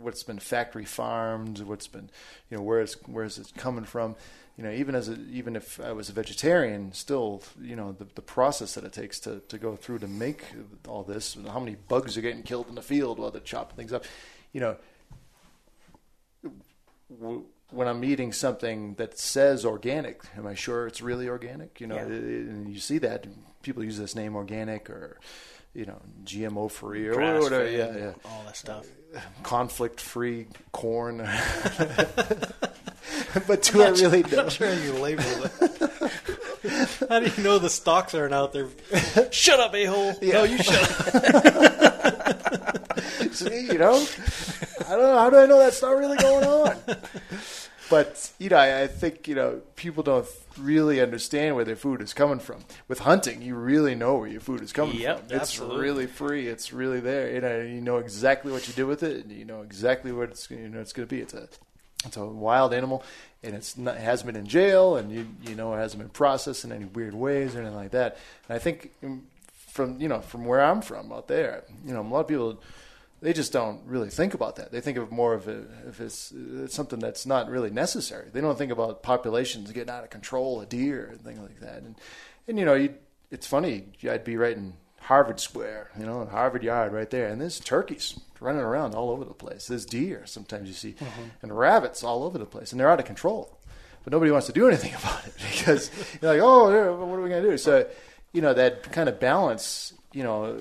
[0.00, 2.10] what's been factory farmed, what's been
[2.50, 4.16] you know where it's where is it coming from.
[4.56, 8.06] You know, even as a, even if I was a vegetarian, still, you know, the,
[8.14, 10.44] the process that it takes to, to go through to make
[10.86, 13.92] all this, how many bugs are getting killed in the field while they're chopping things
[13.92, 14.04] up,
[14.52, 14.76] you know,
[17.20, 21.80] w- when I'm eating something that says organic, am I sure it's really organic?
[21.80, 22.02] You know, Yeah.
[22.02, 23.26] and you see that
[23.62, 25.18] people use this name organic or
[25.74, 27.68] you know GMO free or Grass whatever.
[27.70, 28.12] Yeah, yeah.
[28.24, 28.86] all that stuff.
[29.42, 31.18] Conflict free corn.
[33.46, 34.28] but do I really know?
[34.30, 35.50] I'm not sure you label it.
[37.08, 38.68] How do you know the stocks aren't out there?
[39.30, 40.14] Shut up, a hole.
[40.22, 41.93] No, you shut up.
[43.32, 44.06] See, you know,
[44.86, 45.18] I don't know.
[45.18, 46.76] How do I know that's not really going on?
[47.90, 50.26] But you know, I, I think you know people don't
[50.58, 52.64] really understand where their food is coming from.
[52.88, 55.36] With hunting, you really know where your food is coming Yep, from.
[55.40, 56.48] It's really free.
[56.48, 57.32] It's really there.
[57.34, 60.30] You know, you know exactly what you do with it, and you know exactly what
[60.30, 61.20] it's you know it's going to be.
[61.20, 61.48] It's a
[62.06, 63.02] it's a wild animal,
[63.42, 66.10] and it's not, it hasn't been in jail, and you you know it hasn't been
[66.10, 68.16] processed in any weird ways or anything like that.
[68.48, 69.26] And I think um,
[69.74, 72.62] from you know from where I'm from out there, you know, a lot of people
[73.20, 74.70] they just don't really think about that.
[74.70, 78.28] They think of more of it if it's, it's something that's not really necessary.
[78.30, 81.82] They don't think about populations getting out of control, a deer and things like that.
[81.82, 81.96] And
[82.46, 82.94] and you know, you,
[83.30, 83.86] it's funny.
[84.08, 87.58] I'd be right in Harvard Square, you know, in Harvard Yard, right there, and there's
[87.58, 89.66] turkeys running around all over the place.
[89.66, 91.22] There's deer sometimes you see, mm-hmm.
[91.42, 93.58] and rabbits all over the place, and they're out of control.
[94.04, 97.30] But nobody wants to do anything about it because you're like, oh, what are we
[97.30, 97.58] going to do?
[97.58, 97.86] So,
[98.34, 100.60] you know, that kind of balance, you know,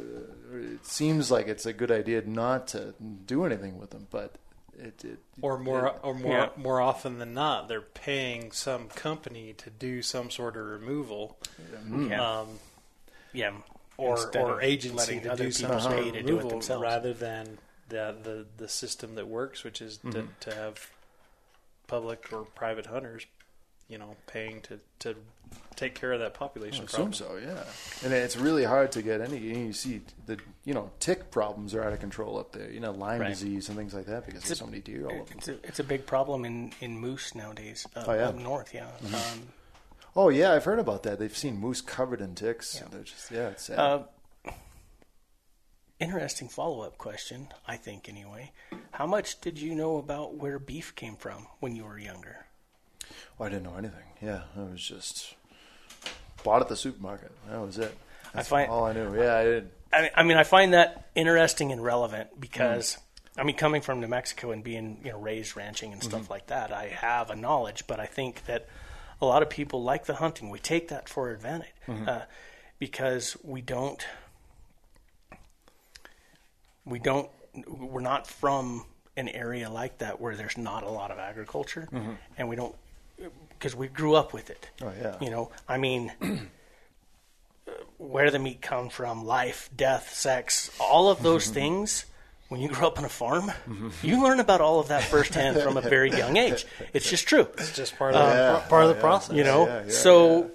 [0.54, 2.94] it seems like it's a good idea not to
[3.26, 4.36] do anything with them, but
[4.80, 6.50] it, it Or more, it- or more, Yeah.
[6.56, 11.38] more often than not, they're paying some company to do some sort of removal,
[11.92, 12.40] Yeah.
[12.40, 12.60] um,
[13.34, 13.52] yeah.
[13.98, 16.22] or Instead or of agency letting to other do some people sort pay of to
[16.24, 16.82] do it removal, themselves.
[16.82, 17.58] rather than
[17.90, 20.90] the the the system that works, which is to, to have
[21.88, 23.26] public or private hunters,
[23.94, 25.16] you know, paying to to
[25.76, 26.86] take care of that I population.
[26.86, 27.14] assume problem.
[27.14, 27.64] so, yeah.
[28.04, 29.38] And it's really hard to get any.
[29.38, 32.70] You see the you know tick problems are out of control up there.
[32.72, 33.30] You know Lyme Right.
[33.30, 35.34] disease and things like that because there's a- so many deer all over.
[35.38, 37.86] It's a, it's a big problem in, in moose nowadays.
[37.96, 38.30] Uh, Oh, yeah.
[38.30, 38.88] Up north, yeah.
[39.14, 39.48] Um,
[40.16, 41.18] Oh yeah, I've heard about that.
[41.20, 42.80] They've seen moose covered in ticks.
[42.82, 42.88] Yeah.
[42.92, 43.80] They're just yeah, it's sad.
[43.80, 44.04] uh,
[46.00, 48.52] interesting follow up question, I think, anyway.
[48.92, 52.43] How much did you know about where beef came from when you were younger?
[53.40, 54.04] Oh, I didn't know anything.
[54.22, 55.36] Yeah, I was just
[56.44, 57.32] bought at the supermarket.
[57.50, 57.96] That was it.
[58.34, 59.16] That's find- all I knew.
[59.16, 59.70] Yeah, I did.
[60.16, 62.98] I mean, I find that interesting and relevant because,
[63.38, 66.32] I mean, coming from New Mexico and being, you know, raised ranching and stuff mm-hmm.
[66.32, 68.68] like that, I have a knowledge, but I think that
[69.22, 70.50] a lot of people like the hunting.
[70.50, 71.68] We take that for advantage.
[71.88, 72.10] Mm-hmm.
[72.10, 72.22] Uh,
[72.84, 74.06] because we don't
[76.86, 77.30] we don't
[77.66, 82.12] we're not from an area like that where there's not a lot of agriculture mm-hmm.
[82.38, 82.76] and we don't
[83.50, 85.16] because we grew up with it Oh, yeah.
[85.22, 86.12] you know i mean
[87.98, 91.54] where the meat come from life death sex all of those mm-hmm.
[91.54, 92.06] things
[92.50, 93.90] when you grow up on a farm mm-hmm.
[94.04, 97.48] you learn about all of that firsthand from a very young age it's just true
[97.58, 98.68] It's just part of the, um, Yeah.
[98.68, 99.02] part of the Yeah.
[99.02, 99.36] process.
[99.36, 100.50] you know Yeah, yeah, so i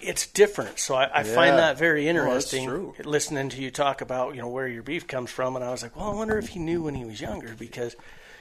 [0.00, 2.94] it's different so i, I find that very Well, interesting true.
[3.02, 5.82] listening to you talk about you know where your beef comes from and i was
[5.82, 7.96] like well i wonder if he knew when he was younger because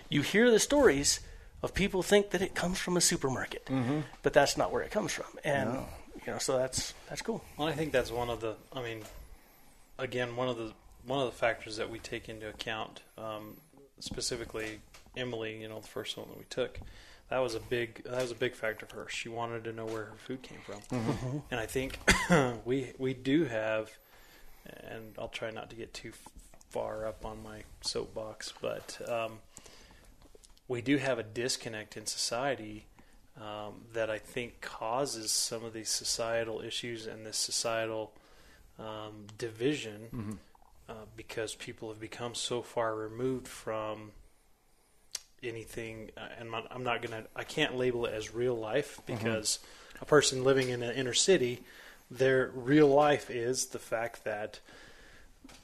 [0.08, 1.20] you hear the stories
[1.64, 4.00] of people think that it comes from a supermarket Mm-hmm.
[4.24, 5.70] but that's not where it comes from and
[6.26, 8.56] you know so that's that's cool Well, I think that's one of the.
[8.74, 9.02] I mean,
[9.98, 10.74] again, one of the
[11.06, 13.58] one of the factors that we take into account, um,
[14.00, 14.80] specifically
[15.18, 15.62] Emily.
[15.62, 16.80] You know, the first one that we took,
[17.30, 19.10] that was a big that was a big factor for her.
[19.10, 21.98] She wanted to know where her food came from, and I think
[22.66, 23.90] we we do have,
[24.66, 26.12] and I'll try not to get too
[26.70, 29.40] far up on my soapbox, but um,
[30.72, 32.86] we do have a disconnect in society
[33.38, 38.14] um, that I think causes some of these societal issues and this societal
[38.80, 40.38] um, division
[40.90, 44.12] uh, because people have become so far removed from
[45.44, 46.12] anything.
[46.18, 49.60] Uh, and I'm- I'm not gonna, I can't label it as real life because
[50.02, 51.64] a person living in an inner city,
[52.10, 54.60] their real life is the fact that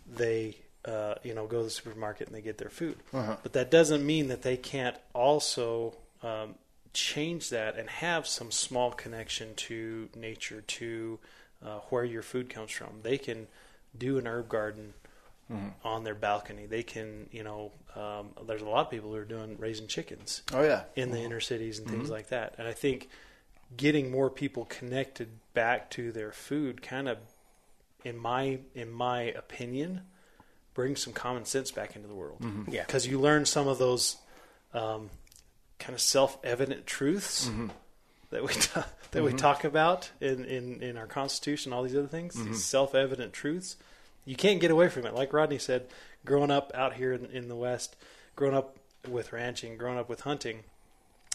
[0.06, 0.58] they.
[0.88, 4.06] Uh, you know, go to the supermarket and they get their food, but that doesn't
[4.06, 6.56] mean that they can't also um,
[6.93, 11.19] change that and have some small connection to nature, to
[11.65, 12.88] uh, where your food comes from.
[13.04, 13.47] They can
[13.97, 14.93] do an herb garden
[15.84, 16.65] on their balcony.
[16.65, 20.41] They can, you know, um, there's a lot of people who are doing raising chickens
[20.54, 20.84] Oh yeah.
[20.95, 22.56] in the inner cities and things like that.
[22.58, 23.10] And I think
[23.76, 27.17] getting more people connected back to their food kind of
[28.06, 30.02] in my in my opinion
[30.78, 32.40] brings some common sense back into the world.
[32.40, 32.72] Mm-hmm.
[32.72, 32.84] Yeah.
[32.84, 34.18] Cuz you learn some of those
[34.76, 35.10] um,
[35.80, 37.70] kind of self-evident truths mm-hmm.
[38.30, 39.38] that we ta- that we mm-hmm.
[39.38, 43.76] talk about in, in, in our constitution all these other things these self-evident truths
[44.24, 45.16] you can't get away from it.
[45.16, 45.88] Like rodney said
[46.24, 47.96] growing up out here in, in the west
[48.36, 50.63] growing up with ranching growing up with hunting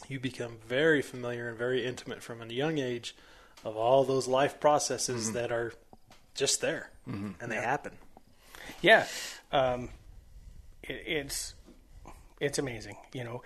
[0.09, 3.17] you become very familiar and very intimate from a young age
[3.65, 5.73] of all those life processes that are
[6.35, 6.91] just there.
[7.41, 7.93] And they happen
[8.83, 9.07] Yeah,
[9.53, 9.89] um,
[10.83, 11.55] it, it's
[12.41, 13.43] it's amazing, you know,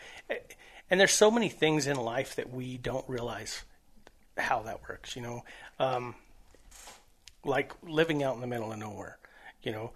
[0.90, 3.62] and there's so many things in life that we don't realize
[4.38, 5.44] how that works, you know,
[5.78, 6.14] um,
[7.44, 9.18] like living out in the middle of nowhere,
[9.62, 9.92] you know,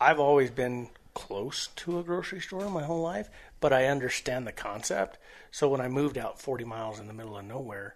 [0.00, 3.28] I've always been close to a grocery store my whole life,
[3.60, 5.18] but I understand the concept.
[5.50, 7.94] So when I moved out 40 miles in the middle of nowhere,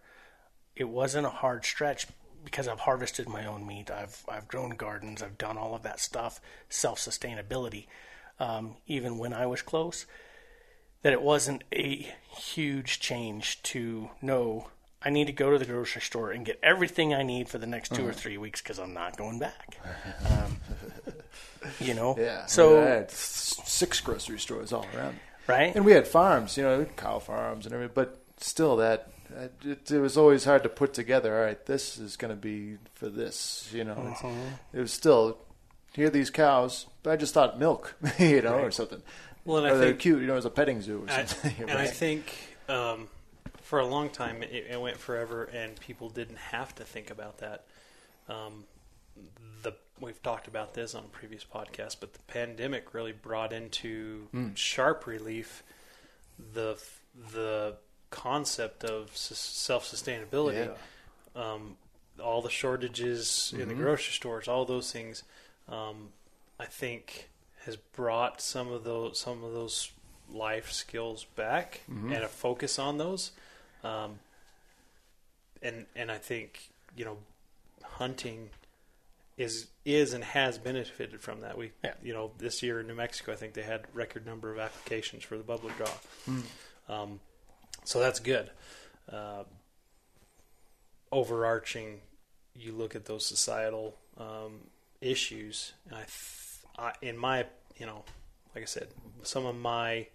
[0.77, 2.07] it wasn't a hard stretch
[2.45, 3.91] because I've harvested my own meat.
[3.91, 5.23] I've I've grown gardens.
[5.23, 7.87] I've done all of that stuff, self sustainability.
[8.41, 10.07] Um, even when I was close,
[11.03, 14.69] that it wasn't a huge change to know
[15.03, 17.67] I need to go to the grocery store and get everything I need for the
[17.67, 19.79] next 2 or three weeks because I'm not going back.
[20.31, 20.59] Um,
[21.81, 22.47] you know, Yeah.
[22.47, 25.19] So I had six grocery stores all around.
[25.47, 29.11] right, And we had farms, you know, cow farms and everything, but still that
[29.65, 31.37] it, it was always hard to put together.
[31.39, 33.97] All right, this is going to be for this, you know.
[34.13, 34.23] It's,
[34.73, 35.39] it was still
[35.95, 39.03] here are these cows, but I just thought milk, you know, or something.
[39.45, 41.11] well and or i they're think cute, you know, it was a petting zoo or
[41.13, 41.55] I- something.
[41.69, 42.33] and I think
[42.69, 43.09] um,
[43.63, 47.39] for a long time it, it went forever, and people didn't have to think about
[47.39, 47.65] that.
[48.29, 48.65] Um,
[49.63, 54.29] the we've talked about this on a previous podcast, but the pandemic really brought into
[54.55, 55.63] sharp relief
[56.55, 56.81] the
[57.33, 57.75] the
[58.11, 60.67] concept of self sustainability.
[61.37, 61.77] Um,
[62.23, 65.23] all the shortages in the grocery stores, all those things,
[65.69, 66.09] um,
[66.59, 67.29] I think
[67.65, 69.93] has brought some of those some of those
[70.31, 73.31] life skills back and a focus on those.
[73.85, 74.19] Um,
[75.63, 77.19] and and I think you know
[77.85, 78.51] hunting
[79.37, 81.57] is is and has benefited from that.
[81.57, 81.95] We Yeah.
[82.03, 85.23] you know this year in New Mexico, I think they had record number of applications
[85.23, 85.91] for the bubbler draw.
[86.89, 87.21] Um,
[87.89, 88.51] so that's good.
[89.11, 89.45] Uh,
[91.11, 92.01] overarching,
[92.55, 94.61] you look at those societal um,
[95.01, 95.73] issues.
[95.87, 96.13] And I, th-
[96.79, 97.47] I, in my,
[97.79, 98.05] you know,
[98.55, 98.89] like I said,
[99.23, 100.07] some of my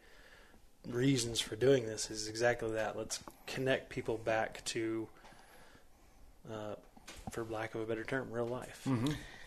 [0.88, 2.95] reasons for doing this is exactly that.
[2.95, 5.07] Let's connect people back to,
[6.51, 6.75] uh,
[7.31, 8.88] for lack of a better term, real life.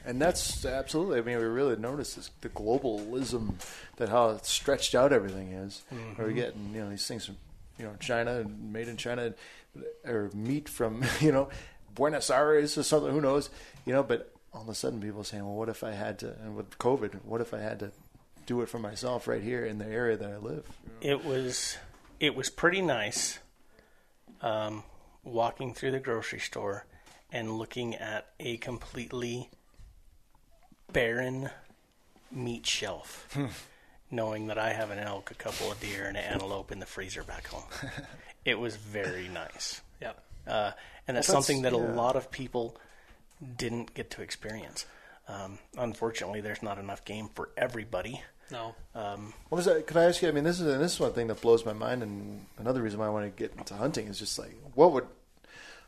[0.04, 1.18] And that's absolutely.
[1.18, 3.54] I mean, we really notice this, the globalism
[3.98, 5.84] that how stretched out everything is.
[6.16, 7.36] Where we're getting you know these things from
[7.78, 9.34] you know China and made in China,
[10.04, 11.48] or meat from you know
[11.94, 13.12] Buenos Aires or something.
[13.12, 13.50] Who knows?
[13.84, 16.34] You know, but all of a sudden people saying, "Well, what if I had to?"
[16.42, 17.92] And with COVID, what if I had to
[18.46, 20.64] do it for myself right here in the area that I live?
[21.00, 21.76] It was
[22.20, 23.38] it was pretty nice
[24.40, 24.84] um,
[25.24, 26.86] walking through the grocery store
[27.30, 29.50] and looking at a completely
[30.92, 31.50] barren
[32.30, 33.36] meat shelf,
[34.16, 36.86] knowing that I have an elk, a couple of deer, and an antelope in the
[36.86, 37.62] freezer back home.
[38.44, 39.80] it was very nice.
[40.02, 40.12] Yeah.
[40.48, 40.72] Uh,
[41.06, 41.78] and that's, Well, that's- something that yeah.
[41.78, 42.76] a lot of people
[43.56, 44.86] didn't get to experience.
[45.28, 48.22] Um, unfortunately, there's not enough game for everybody.
[48.50, 48.74] No.
[48.94, 49.86] Um, What was that?
[49.86, 50.28] Could I ask you?
[50.28, 53.00] I mean, this is this is one thing that blows my mind, and another reason
[53.00, 55.06] why I want to get into hunting is just like, what would,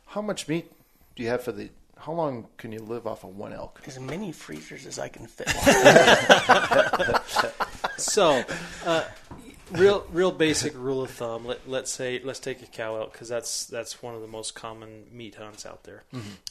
[0.07, 0.69] how much meat
[1.15, 1.69] do you have for the?
[1.97, 3.81] How long can you live off of one elk?
[3.87, 5.47] as many freezers as I can fit.
[8.05, 8.43] So,
[8.85, 9.03] uh,
[9.71, 11.45] real real basic rule of thumb.
[11.45, 14.55] Let, let's say let's take a cow elk because that's that's one of the most
[14.55, 16.03] common meat hunts out there.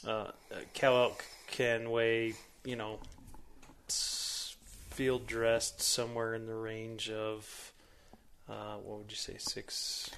[0.07, 2.33] Uh, a cow elk can weigh
[2.63, 2.99] you know
[3.87, 7.71] field dressed somewhere in the range of
[8.49, 10.09] uh, what would you say six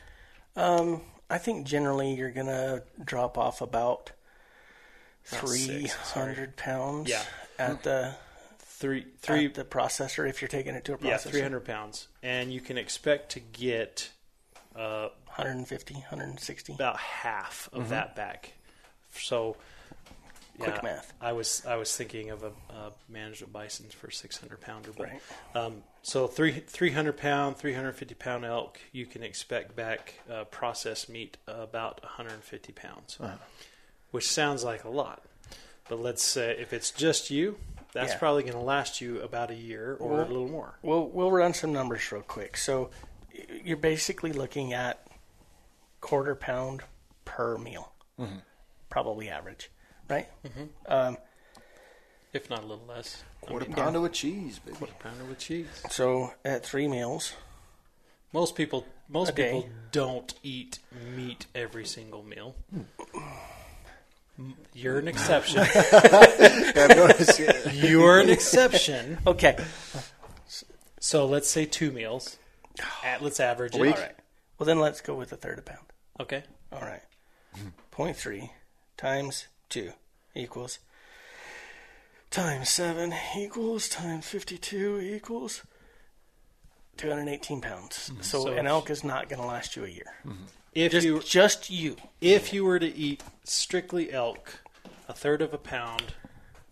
[0.56, 4.12] Um, I think generally you're gonna drop off about
[5.24, 7.10] three hundred pounds.
[7.10, 7.24] Yeah.
[7.60, 8.16] At the
[8.82, 11.06] three three at the processor if you're taking it to a processor.
[11.08, 14.10] yeah three hundred pounds, and you can expect to get.
[14.76, 16.74] Uh, 150, 160.
[16.74, 18.54] about half of that back.
[19.14, 19.56] So,
[20.60, 21.14] Quick math.
[21.22, 25.08] I was I was thinking of a, a management bison for six hundred pounder, but
[25.10, 25.22] Right.
[25.56, 30.16] um, so three three hundred pound, three hundred fifty pound elk, you can expect back
[30.32, 33.18] uh, processed meat about one hundred and fifty pounds,
[34.12, 35.24] which sounds like a lot.
[35.90, 37.58] But let's say if it's just you,
[37.94, 38.20] that's Yeah.
[38.20, 40.78] probably going to last you about a year or Well- a little more.
[40.82, 42.58] We'll we'll run some numbers real quick.
[42.58, 42.90] So
[43.64, 45.08] you're basically looking at
[46.02, 46.82] quarter pound
[47.26, 48.40] per meal, mm-hmm.
[48.90, 49.70] probably average,
[50.10, 50.28] right?
[50.44, 50.66] Mm-hmm.
[50.88, 51.18] Um,
[52.34, 53.24] If not a little less.
[53.42, 54.78] Quarter I mean, pounder with cheese, baby.
[54.78, 55.68] quarter pounder with cheese.
[55.90, 57.34] so at three meals,
[58.34, 60.80] Most people, most people don't eat
[61.16, 62.56] meat every single meal.
[62.74, 62.84] Hmm.
[64.74, 65.66] You're an exception.
[67.74, 69.18] You're an exception.
[69.28, 69.58] okay,
[71.00, 72.38] So let's say two meals.
[73.04, 73.80] At, let's average it.
[73.80, 74.16] all right.
[74.58, 75.86] Well, then let's go with a third a pound.
[76.20, 76.44] Okay.
[76.72, 77.02] All right.
[77.92, 78.52] Point three
[78.98, 79.92] times two
[80.36, 80.80] equals
[82.30, 85.64] times seven equals times fifty-two equals
[86.96, 88.10] two hundred eighteen pounds.
[88.14, 88.22] Mm-hmm.
[88.22, 90.14] So, So an elk is not going to last you a year.
[90.26, 90.44] Mm-hmm.
[90.74, 91.98] If Just you just you.
[92.22, 94.62] if you were to eat strictly elk,
[95.10, 96.14] a third of a pound,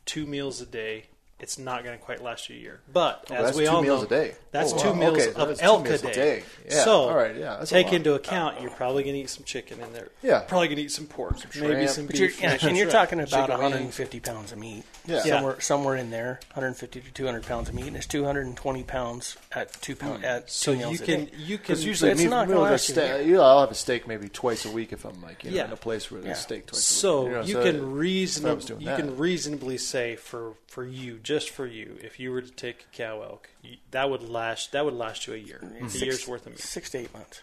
[0.06, 1.08] two meals a day,
[1.40, 2.80] it's not going to quite last you a year.
[2.92, 4.36] But oh, as Oh, that's we two all meals know, a day.
[4.52, 4.94] That's Oh, two wow.
[4.96, 6.16] meals Okay, of elk meals a a day.
[6.40, 6.44] day.
[6.70, 9.80] Yeah, So all right, yeah, take into account you're probably going to eat some chicken
[9.82, 10.10] in there.
[10.22, 10.40] Yeah.
[10.42, 11.90] Probably going to eat some pork, maybe shrimp.
[11.90, 12.42] some But you're, beef.
[12.42, 14.84] yeah, and you're talking about Chicken 150 pounds of meat.
[15.06, 15.22] Yeah.
[15.22, 19.74] Somewhere, somewhere in there, 150 to 200 pounds of meat, and it's 220 pounds at
[19.82, 20.26] two pound mm.
[20.28, 21.32] at so two you meals a can day.
[21.38, 23.22] you can Because usually, it's me, not gonna with a last you a ste- year.
[23.22, 25.58] you know, I'll have a steak maybe twice a week if I'm like you know,
[25.58, 25.66] Yeah.
[25.66, 26.42] in a place where there's Yeah.
[26.42, 26.84] steak twice.
[26.84, 27.32] So a week.
[27.32, 31.50] know, you can if I was reasonably you can reasonably say for for you just
[31.52, 34.84] for you if you were to take a cow elk you, that would last that
[34.86, 36.60] would last you a year a Six- year's worth of meat.
[36.60, 37.42] Six to eight months.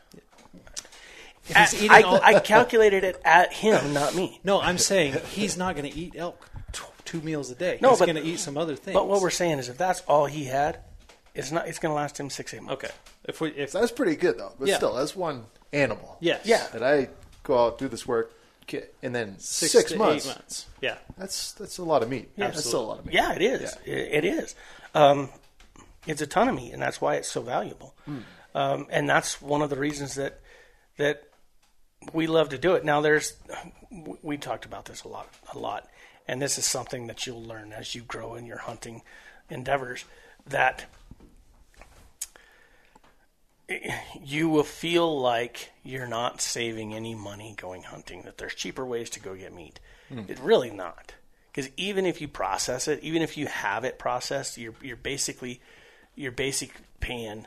[1.49, 4.41] If he's I, all- I calculated it at him, not me.
[4.43, 7.79] no, I'm saying he's not going to eat elk t- two meals a day.
[7.81, 8.95] No, he's going to eat some other things.
[8.95, 10.81] But what we're saying is, if that's all he had,
[11.37, 11.69] it's not.
[11.69, 12.85] It's going to last him six eight months.
[12.85, 12.93] okay
[13.29, 14.53] if we if That's pretty good though.
[14.59, 14.77] But Yeah.
[14.77, 16.17] still, that's one animal.
[16.21, 16.67] yes Yeah.
[16.73, 17.09] That I
[17.45, 18.36] go out do this work, ki-
[19.03, 20.27] and then six, six, to months.
[20.27, 22.31] eight months yeah That's that's a lot of meat.
[22.37, 23.15] Yeah, that's still a lot of meat.
[23.15, 23.77] Yeah, it is.
[23.85, 24.55] It, it is.
[24.95, 25.31] Um,
[26.07, 27.95] it's a ton of meat, and that's why it's so valuable.
[28.55, 30.41] Um, and that's one of the reasons that
[30.99, 31.25] that
[32.13, 32.85] we love to do it.
[32.85, 33.35] Now, there's
[34.23, 35.89] we talked about this a lot, a lot,
[36.29, 39.03] and this is something that you'll learn as you grow in your hunting
[39.51, 40.05] endeavors.
[40.47, 40.87] That
[44.23, 48.23] you will feel like you're not saving any money going hunting.
[48.23, 49.81] That there's cheaper ways to go get meat.
[50.09, 50.21] Hmm.
[50.29, 51.15] It's really not.
[51.53, 55.61] Because even if you process it, even if you have it processed, you're you're basically
[56.15, 57.47] you're basic paying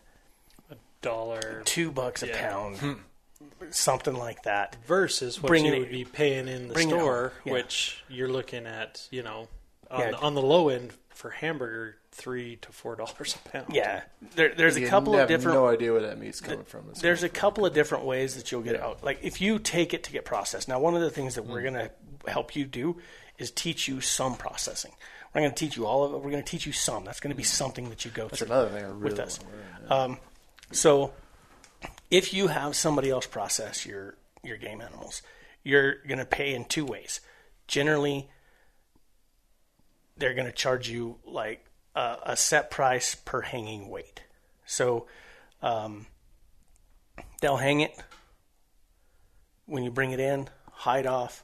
[0.72, 2.50] a dollar two bucks a Yeah.
[2.50, 2.94] pound, hmm.
[3.70, 4.76] something like that.
[4.88, 7.54] versus what Bringing you it- would be paying in the bring it home, store, yeah.
[7.54, 9.48] which you're looking at you know
[9.92, 10.12] on, Yeah.
[10.12, 13.68] the, on the low end for hamburger three to four dollars a pound.
[13.72, 14.02] Yeah,
[14.36, 15.58] there, there's a couple have of different.
[15.58, 16.86] No idea where that meat's coming from.
[16.90, 19.04] It's there's a couple of different ways that you'll get it out.
[19.04, 20.68] Like if you take it to get processed.
[20.68, 21.50] Now, one of the things that Mm.
[21.50, 21.92] we're going to
[22.30, 22.98] help you do
[23.38, 24.92] is teach you some processing.
[25.34, 26.18] We're not going to teach you all of it.
[26.18, 27.06] We're going to teach you some.
[27.06, 28.30] That's going to be something that you go Mm.
[28.32, 28.52] That's through.
[28.52, 29.38] another thing I really with us.
[29.38, 29.46] to
[29.90, 30.12] learn.
[30.12, 30.18] Um,
[30.72, 31.14] so,
[32.12, 35.22] if you have somebody else process your your game animals,
[35.64, 37.22] you're going to pay in two ways.
[37.68, 38.28] Generally,
[40.18, 41.66] they're going to charge you like
[42.00, 44.21] a, a set price per hanging weight.
[44.65, 45.08] So
[45.62, 46.06] um,
[47.41, 47.95] they'll hang it
[49.65, 51.43] when you bring it in, hide off,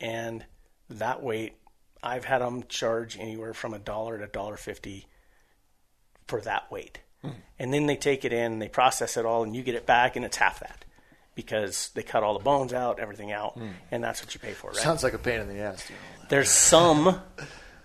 [0.00, 0.44] and
[0.90, 1.54] that weight.
[2.02, 5.06] I've had them charge anywhere from a dollar to a dollar fifty
[6.26, 6.98] for that weight,
[7.58, 9.86] and then they take it in, and they process it all, and you get it
[9.86, 10.84] back, and it's half that
[11.34, 13.58] because they cut all the bones out, everything out,
[13.90, 14.76] and that's what you pay for, right?
[14.76, 15.90] Sounds like a pain in the ass.
[16.28, 17.20] There's some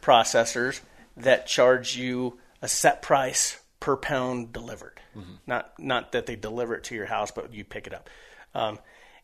[0.02, 0.82] processors
[1.24, 5.00] that charge you a set price per pound delivered.
[5.48, 8.10] Not not that they deliver it to your house, but you pick it up.
[8.56, 8.80] Um,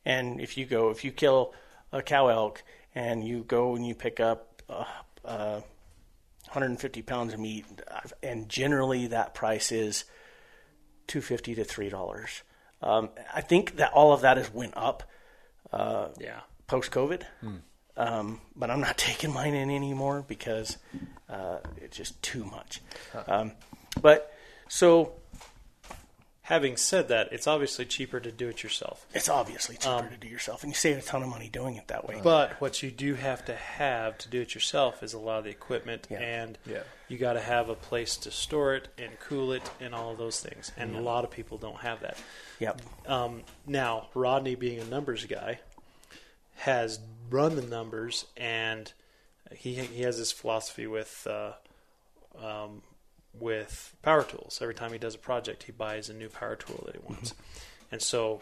[0.05, 1.53] and if you go, if you kill
[1.91, 4.83] a cow elk and you go and you pick up uh,
[5.23, 5.61] uh,
[6.45, 7.65] 150 pounds of meat,
[8.23, 10.05] and generally that price is
[11.07, 12.41] 250 to three dollars.
[12.81, 15.03] Um, I think that all of that has went up
[16.19, 16.41] Yeah.
[16.67, 17.23] post COVID.
[17.97, 20.77] Um, but I'm not taking mine in anymore because
[21.29, 22.81] uh, it's just too much.
[23.27, 23.51] Um,
[24.01, 24.33] but
[24.67, 25.13] so
[26.43, 29.07] Having said that, it's obviously cheaper to do it yourself.
[29.15, 31.87] it's obviously cheaper to do yourself, and you save a ton of money doing it
[31.87, 32.21] that way.
[32.23, 35.45] But what you do have to have to do it yourself is a lot of
[35.45, 36.19] the equipment, Yeah.
[36.19, 36.83] and Yeah.
[37.07, 40.19] you got to have a place to store it and cool it and all of
[40.19, 40.71] those things.
[40.77, 42.15] And a lot of people don't have that.
[42.59, 42.79] yep.
[43.07, 45.61] Um, now, Rodney, being a numbers guy,
[46.57, 48.91] has run the numbers, and
[49.55, 51.53] he he has this philosophy with uh,
[52.43, 52.81] um,
[53.39, 54.59] with power tools.
[54.61, 57.33] Every time he does a project, he buys a new power tool that he wants,
[57.91, 58.41] and so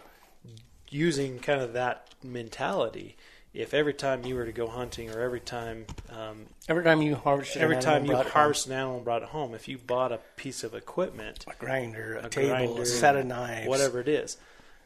[0.90, 3.18] using kind of that mentality.
[3.54, 7.14] If every time you were to go hunting, or every time um, Every time you
[7.14, 10.20] harvest, every time you harvest an animal and brought it home, if you bought a
[10.38, 14.08] piece of equipment, a grinder, a, a table, grinder, a set of knives, whatever it
[14.08, 14.38] is.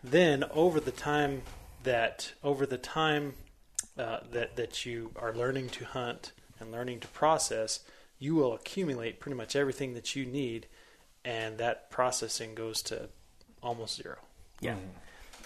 [0.04, 1.44] Then over the time
[1.84, 3.34] that over the time
[3.98, 7.82] uh, that that you are learning to hunt and learning to process,
[8.20, 10.68] you will accumulate pretty much everything that you need,
[11.24, 13.10] and that processing goes to
[13.62, 14.18] almost zero.
[14.60, 14.76] Yeah.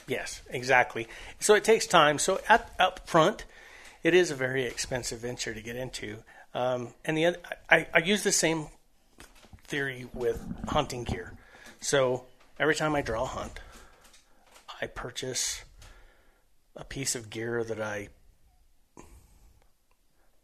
[0.08, 1.08] Yes, exactly.
[1.39, 2.20] So it takes time.
[2.20, 3.45] So at up front,
[4.04, 6.18] it is a very expensive venture to get into.
[6.54, 7.38] Um, and the other,
[7.70, 8.68] I, I use the same
[9.64, 11.34] theory with hunting gear.
[11.80, 12.26] So
[12.60, 13.60] every time I draw a hunt,
[14.82, 15.64] I purchase
[16.76, 18.10] a piece of gear that I.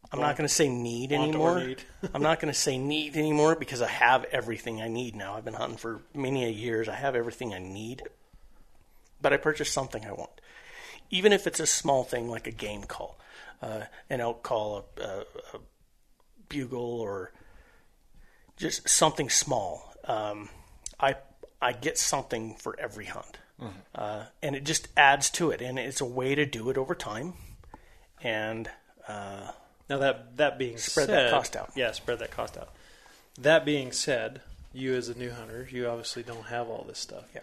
[0.11, 1.59] I'm not going to say need anymore.
[1.59, 1.83] need.
[2.13, 5.35] I'm not going to say need anymore because I have everything I need now.
[5.35, 6.87] I've been hunting for many a years.
[6.87, 8.03] I have everything I need
[9.21, 10.41] but I purchase something I want,
[11.09, 13.17] even if it's a small thing like a game call,
[13.61, 15.19] uh, an elk call, a, a,
[15.53, 15.59] a
[16.49, 17.31] bugle, or
[18.57, 19.93] just something small.
[20.05, 20.49] Um,
[20.99, 21.15] I
[21.61, 23.37] I get something for every hunt,
[23.95, 26.95] uh, and it just adds to it, and it's a way to do it over
[26.95, 27.33] time,
[28.21, 28.69] and
[29.07, 29.51] uh,
[29.89, 31.71] Now that that being Spread said, that cost out.
[31.75, 32.69] Yeah, spread that cost out.
[33.39, 34.41] That being said,
[34.73, 37.25] you as a new hunter, you obviously don't have all this stuff.
[37.33, 37.41] Yeah.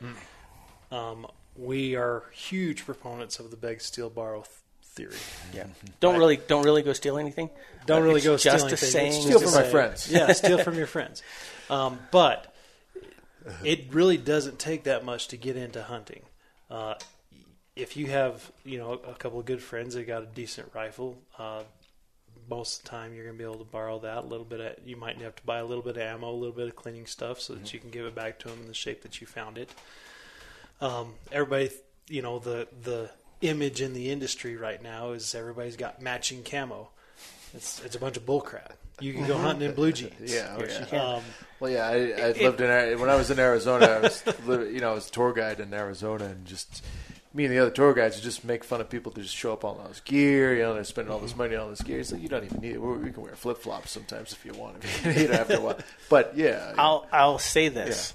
[0.90, 1.26] Um,
[1.56, 4.48] we are huge proponents of the beg, steal, borrow th-
[4.82, 5.16] theory.
[5.52, 5.66] yeah,
[6.00, 7.50] don't really don't really go steal anything.
[7.86, 8.76] Don't really go steal anything.
[8.76, 9.12] saying.
[9.12, 10.08] It's Steal just from a my friends.
[10.12, 11.22] Yeah, steal from your friends.
[11.70, 12.54] Um, but
[13.64, 16.22] it really doesn't take that much to get into hunting.
[16.70, 16.94] Uh,
[17.76, 21.18] if you have, you know, a couple of good friends that got a decent rifle,
[21.38, 21.62] uh,
[22.48, 24.60] most of the time you're going to be able to borrow that a little bit.
[24.60, 26.76] Of, you might have to buy a little bit of ammo, a little bit of
[26.76, 29.20] cleaning stuff, so that you can give it back to them in the shape that
[29.20, 29.70] you found it.
[30.80, 31.70] Um, everybody,
[32.08, 36.88] you know, the the image in the industry right now is everybody's got matching camo.
[37.54, 38.72] It's it's a bunch of bullcrap.
[39.00, 40.14] You can go hunting in blue jeans.
[40.32, 41.02] Yeah, oh, yeah.
[41.02, 41.22] Um,
[41.58, 41.94] Well, yeah, I,
[42.28, 43.86] I lived in when I was in Arizona.
[43.86, 46.84] I was, you know, I was a tour guide in Arizona, and just
[47.34, 49.52] me and the other tour guides would just make fun of people to just show
[49.52, 50.54] up on all this gear.
[50.54, 51.98] You know, they're spending all this money on all this gear.
[52.00, 52.78] It's like you don't even need it.
[52.80, 54.76] We can wear flip flops sometimes if you want.
[55.04, 55.78] you know, after a while.
[56.08, 58.14] But yeah, I'll I'll say this.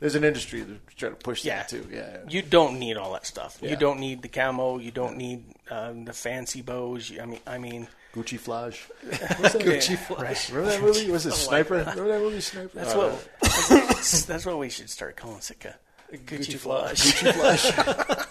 [0.00, 1.56] there's an industry that's trying to push Yeah.
[1.58, 1.86] that too.
[1.90, 3.58] Yeah, You don't need all that stuff.
[3.62, 3.70] Yeah.
[3.70, 4.78] You don't need the camo.
[4.78, 7.10] You don't need um, the fancy bows.
[7.20, 8.86] I mean, I mean, Gucci Flash.
[9.06, 10.50] Gucci flash.
[10.50, 11.10] Remember that movie?
[11.10, 11.74] Was it Sniper?
[11.78, 12.70] Remember that movie, Sniper?
[12.74, 15.76] that's what that's, that's what we should start calling Sitka.
[16.10, 17.20] Gucci, flush.
[17.20, 18.27] Gucci Flash.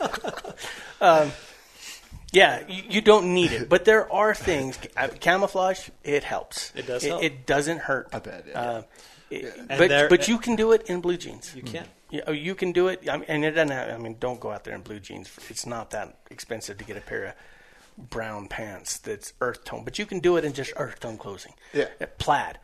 [2.34, 4.78] Yeah, you, you don't need it, but there are things.
[4.98, 6.72] uh, Camouflage, it helps.
[6.76, 7.24] It does It, help.
[7.24, 8.10] it doesn't hurt.
[8.12, 8.46] I bet.
[8.48, 8.62] Yeah.
[8.62, 8.82] Uh,
[9.30, 11.54] it- but there- but you can do it in blue jeans.
[11.56, 11.86] You can.
[12.10, 13.10] You, oh, you can do it.
[13.10, 13.72] I mean, and it doesn't.
[13.72, 15.30] Have, I mean, don't go out there in blue jeans.
[15.50, 19.84] It's not that expensive to get a pair of brown pants that's earth tone.
[19.84, 21.54] But you can do it in just earth tone clothing.
[21.74, 21.88] Yeah.
[22.00, 22.60] Uh, plaid.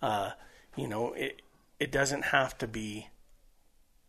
[0.00, 0.30] Uh,
[0.76, 1.42] you know, it
[1.80, 3.08] it doesn't have to be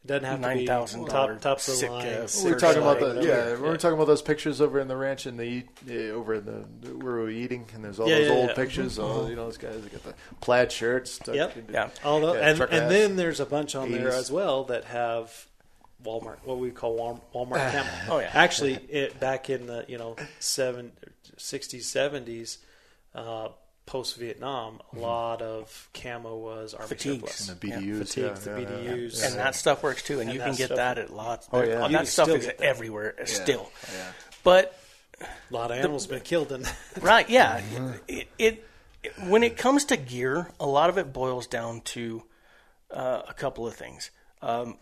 [0.07, 2.27] Doesn't have $9,000 top top of the line.
[2.27, 3.27] Search We're talking about the whatever.
[3.27, 5.93] yeah, we were talking about those pictures over in the ranch and the eat, uh,
[6.15, 8.55] over in the where we were eating, and there's all Yeah, those yeah, old yeah.
[8.55, 8.97] pictures.
[8.99, 11.17] All you know, those guys that got the plaid shirts.
[11.19, 11.57] tucked Yep.
[11.57, 11.89] into- Yeah.
[12.05, 12.89] Although, Yeah, and and hats.
[12.93, 15.45] then there's a bunch on there as well that have
[16.03, 16.97] Walmart, what we call
[17.33, 17.89] Walmart camo.
[18.15, 18.29] Oh, yeah.
[18.33, 20.93] Actually, it back in the you know seven,
[21.37, 22.57] 60s, 70s,
[23.13, 23.49] uh,
[23.87, 27.33] post Vietnam, a lot of camo was army Fatigues.
[27.33, 27.49] surplus.
[27.49, 28.91] And the BDUs, Fatigues, yeah, the yeah, yeah.
[28.91, 31.49] BDUs, and that stuff works too, and, And you can get stuff- that at lots.
[31.51, 31.87] Oh, yeah.
[31.87, 32.61] that stuff is that.
[32.61, 33.71] everywhere still.
[33.91, 34.11] Yeah.
[34.43, 34.77] But
[35.21, 36.63] a lot of animals been killed in.
[37.01, 37.61] right, yeah,
[38.07, 38.63] it, it, it
[39.27, 42.23] when it comes to gear, a lot of it boils down to
[42.91, 44.11] uh, a couple of things.
[44.41, 44.77] Um,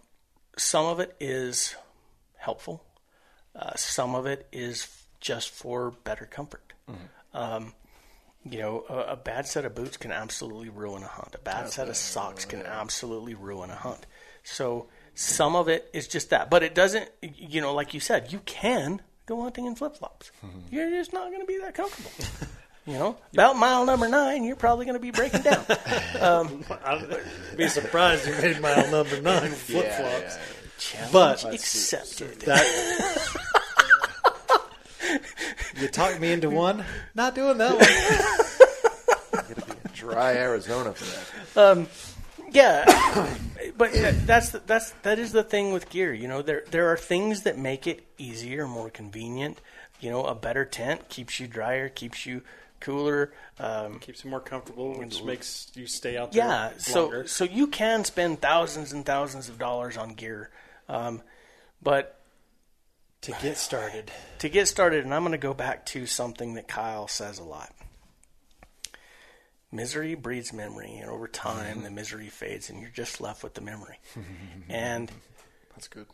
[0.58, 1.76] some of it is
[2.38, 2.84] helpful.
[3.56, 4.88] Uh, some of it is
[5.22, 6.74] just for better comfort.
[7.34, 7.74] Um,
[8.50, 11.36] you know, a, a bad set of boots can absolutely ruin a hunt.
[11.36, 14.06] A bad set of socks can absolutely ruin a hunt.
[14.44, 17.10] So some of it is just that, but it doesn't.
[17.22, 20.32] You know, like you said, you can go hunting in flip flops.
[20.46, 20.60] Mm-hmm.
[20.76, 22.12] You're just not going to be that comfortable.
[22.88, 25.66] You know, about mile number nine, you're probably going to be breaking down.
[26.22, 27.20] Um, I'd
[27.58, 30.38] be surprised you made mile number nine flip flops.
[30.94, 31.08] yeah.
[31.10, 32.42] Challenge But- accepted.
[32.42, 32.64] That
[35.82, 36.84] you talked me into one.
[37.14, 39.46] Not doing that one.
[39.48, 41.06] Gotta be a dry Arizona for
[41.56, 41.72] that.
[41.72, 41.88] Um,
[42.52, 42.86] Yeah,
[43.78, 43.92] but
[44.26, 46.14] that's the, that's that is the thing with gear.
[46.14, 49.60] You know, there there are things that make it easier, more convenient.
[50.00, 52.42] You know, a better tent keeps you drier, keeps you
[52.80, 53.32] cooler.
[53.60, 57.28] Um, Keeps you more comfortable, which makes you stay out there yeah, so longer.
[57.28, 60.50] so you can spend thousands and thousands of dollars on gear,
[60.90, 61.22] um,
[61.82, 62.15] but
[63.26, 64.12] to get started.
[64.40, 67.44] to get started, and I'm going to go back to something that Kyle says a
[67.44, 67.74] lot.
[69.72, 73.62] Misery breeds memory, and over time, the misery fades, and you're just left with the
[73.62, 74.00] memory.
[74.70, 75.12] and
[75.72, 76.06] That's good.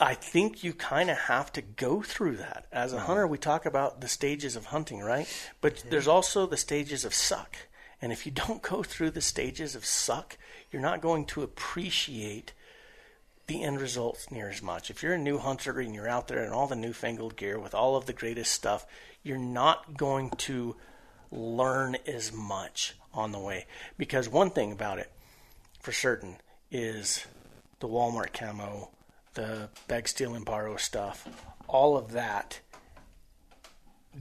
[0.00, 2.66] I think you kind of have to go through that.
[2.72, 3.06] As a uh-huh.
[3.06, 5.28] hunter, we talk about the stages of hunting, right?
[5.60, 5.90] But mm-hmm.
[5.90, 7.56] there's also the stages of suck.
[8.00, 10.38] And if you don't go through the stages of suck,
[10.70, 12.52] you're not going to appreciate
[13.48, 14.90] the end results near as much.
[14.90, 17.74] If you're a new hunter and you're out there in all the newfangled gear with
[17.74, 18.86] all of the greatest stuff,
[19.22, 20.76] you're not going to
[21.30, 23.66] learn as much on the way.
[23.96, 25.10] Because one thing about it,
[25.80, 26.36] for certain,
[26.70, 27.26] is
[27.80, 28.90] the Walmart camo,
[29.34, 31.26] the beg, steal, and borrow stuff,
[31.66, 32.60] all of that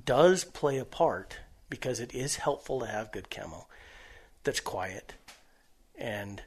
[0.06, 3.68] does play a part because it is helpful to have good camo
[4.44, 5.16] that's quiet
[5.98, 6.44] and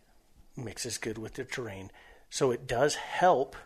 [0.57, 1.91] mixes good with the terrain.
[2.31, 3.57] So it does help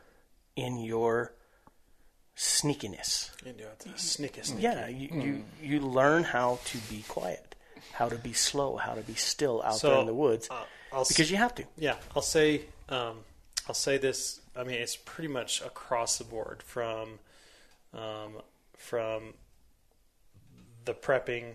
[0.57, 1.35] in your
[2.37, 3.31] sneakiness.
[3.97, 7.55] Snick it, snick Yeah, you, you you learn how to be quiet,
[7.93, 10.65] how to be slow, how to be still out So, there in the woods uh,
[10.93, 11.65] I'll s- because you have to.
[11.77, 13.19] Yeah, I'll say um,
[13.69, 14.41] I'll say this.
[14.57, 17.19] I mean, it's pretty much across the board from
[17.93, 18.41] um,
[18.77, 19.35] from
[20.85, 21.55] the prepping,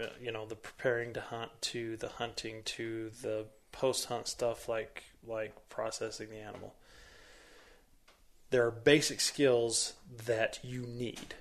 [0.00, 4.68] uh, you know, the preparing to hunt to the hunting to the post hunt stuff
[4.68, 6.74] like like processing the animal.
[8.50, 9.94] There are basic skills
[10.26, 11.34] that you need,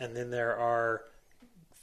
[0.00, 1.02] and then there are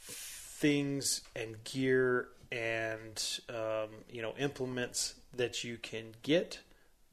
[0.01, 6.59] things and gear and um, you know implements that you can get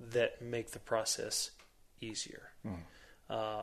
[0.00, 1.50] that make the process
[2.00, 2.50] easier.
[3.30, 3.62] Uh,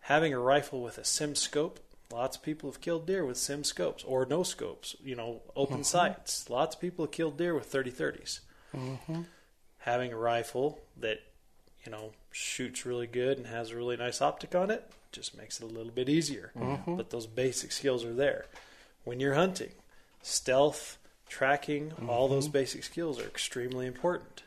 [0.00, 1.78] having a rifle with a sim scope,
[2.12, 4.96] lots of people have killed deer with sim scopes or no scopes.
[5.02, 6.50] You know, open sights.
[6.50, 8.40] Lots of people have killed deer with 30-30s.
[9.80, 11.22] Having a rifle that
[11.84, 15.60] you know shoots really good and has a really nice optic on it just makes
[15.60, 16.52] it a little bit easier.
[16.56, 16.96] Mm-hmm.
[16.96, 18.46] But those basic skills are there.
[19.04, 19.72] When you're hunting,
[20.22, 22.52] stealth, tracking, all those mm-hmm.
[22.52, 24.42] basic skills are extremely important.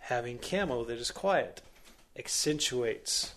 [0.00, 1.62] Having camo that is quiet
[2.18, 3.34] accentuates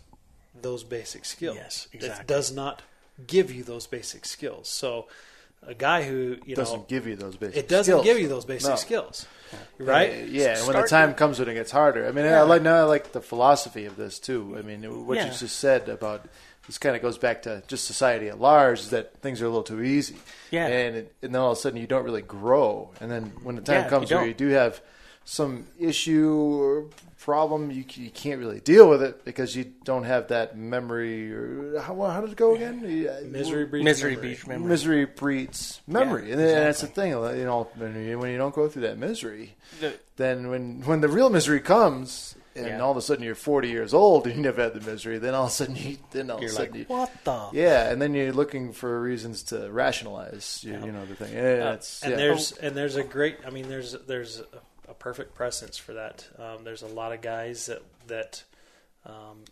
[0.60, 1.58] those basic skills.
[1.58, 2.26] Yes, It exactly.
[2.26, 2.82] does not
[3.28, 4.68] give you those basic skills.
[4.68, 5.08] So
[5.68, 7.58] a guy who you doesn't know give you those basic.
[7.58, 8.06] it doesn't skills.
[8.06, 8.76] give you those basic No.
[8.76, 9.26] skills,
[9.78, 10.28] right?
[10.28, 12.08] Yeah, and when the time comes when it gets harder.
[12.08, 14.56] I mean, I like now I like the philosophy of this too.
[14.58, 15.26] I mean, what Yeah.
[15.32, 16.26] you just said about
[16.68, 19.50] this kind of goes back to just society at large is that things are a
[19.50, 20.16] little too easy.
[20.52, 20.66] Yeah.
[20.68, 23.56] and it, and then all of a sudden you don't really grow, and then when
[23.56, 24.82] the time Yeah, comes you where you do have
[25.26, 26.86] some issue or
[27.20, 31.34] problem, you you can't really deal with it because you don't have that memory.
[31.34, 32.84] Or how how did it go again?
[32.86, 34.30] Yeah, Misery breeds Misery memory.
[34.30, 34.70] beach memory.
[34.70, 37.10] Misery breeds memory, Yeah, and then that's the thing.
[37.10, 41.02] You know, when you, when you don't go through that misery, The- then when when
[41.02, 42.80] the real misery comes, and Yeah.
[42.80, 45.34] all of a sudden you're 40 years old and you never had the misery, then
[45.34, 47.50] all of a sudden you then all You're of a sudden like, you, what the?
[47.54, 51.36] yeah, and then you're looking for reasons to rationalize, you, you know, the thing.
[51.36, 52.18] Uh, yeah, it's, and yeah.
[52.18, 53.40] there's and there's a great.
[53.48, 54.42] I mean, there's there's
[54.88, 56.28] a, perfect precedence for that.
[56.38, 58.44] Um, there's a lot of guys that that
[59.06, 59.44] um,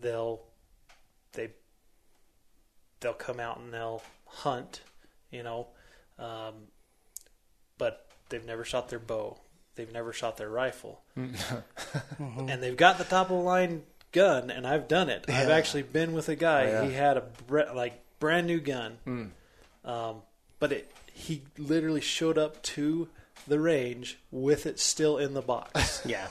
[0.00, 0.40] they'll
[1.32, 1.50] they
[3.00, 4.82] they'll come out and they'll hunt,
[5.30, 5.68] you know,
[6.18, 6.54] um,
[7.78, 9.38] but they've never shot their bow.
[9.76, 13.82] They've never shot their rifle, and they've got the top of the line
[14.12, 14.50] gun.
[14.50, 15.24] And I've done it.
[15.28, 16.66] I've actually been with a guy.
[16.66, 16.88] Oh, yeah.
[16.88, 19.32] He had a bre- like brand new gun,
[19.84, 20.16] um,
[20.60, 23.08] but it he literally showed up to
[23.46, 26.02] the range with it still in the box.
[26.06, 26.28] Yeah.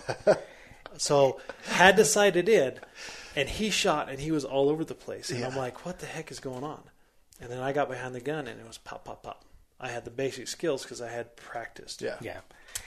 [0.98, 2.74] So had to sight it in,
[3.36, 5.32] and he shot, and he was all over the place.
[5.32, 6.84] And I'm like, "What the heck is going on?"
[7.42, 9.44] And then I got behind the gun, and it was pop, pop, pop.
[9.80, 12.02] I had the basic skills because I had practiced.
[12.02, 12.16] Yeah.
[12.22, 12.38] Yeah.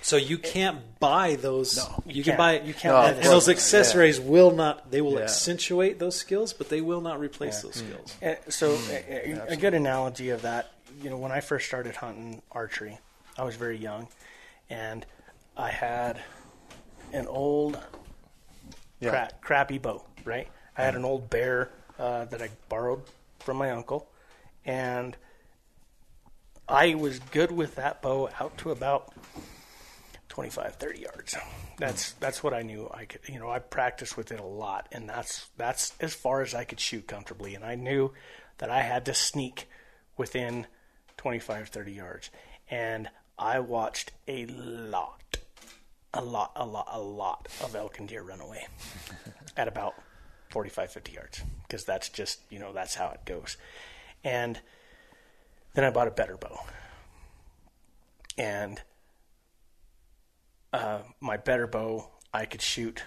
[0.02, 1.76] So you can't buy those.
[1.76, 2.38] No, you, you can can't.
[2.38, 2.52] buy.
[2.60, 3.48] You can't No, buy and, and those course.
[3.48, 4.90] accessories will not.
[4.92, 5.22] They will Yeah.
[5.22, 7.86] accentuate those skills, but they will not replace those mm.
[7.88, 8.14] skills.
[8.22, 10.70] Uh, So a, a- a good analogy of that,
[11.02, 12.98] you know, when I first started hunting archery,
[13.38, 14.08] I was very young,
[14.70, 15.04] and
[15.56, 16.20] I had
[17.12, 17.78] an old
[19.00, 19.10] Yeah.
[19.10, 20.04] cra- crappy bow.
[20.24, 23.02] Right, I had an old bear uh, that I borrowed
[23.40, 24.10] from my uncle,
[24.64, 25.16] and
[26.68, 29.12] I was good with that bow out to about
[30.28, 31.36] 25, 30 yards.
[31.78, 33.20] That's that's what I knew I could.
[33.28, 36.64] You know, I practiced with it a lot, and that's that's as far as I
[36.64, 37.54] could shoot comfortably.
[37.54, 38.12] And I knew
[38.58, 39.68] that I had to sneak
[40.16, 40.66] within
[41.18, 42.30] 25, 30 yards.
[42.70, 43.08] And
[43.38, 45.38] I watched a lot,
[46.14, 48.66] a lot, a lot, a lot of elk and deer run away
[49.56, 49.94] at about
[50.50, 53.56] 45, 50 yards because that's just you know that's how it goes.
[54.24, 54.60] And
[55.74, 56.60] then I bought a better bow,
[58.38, 58.80] and
[60.72, 63.02] uh, my better bow, I could shoot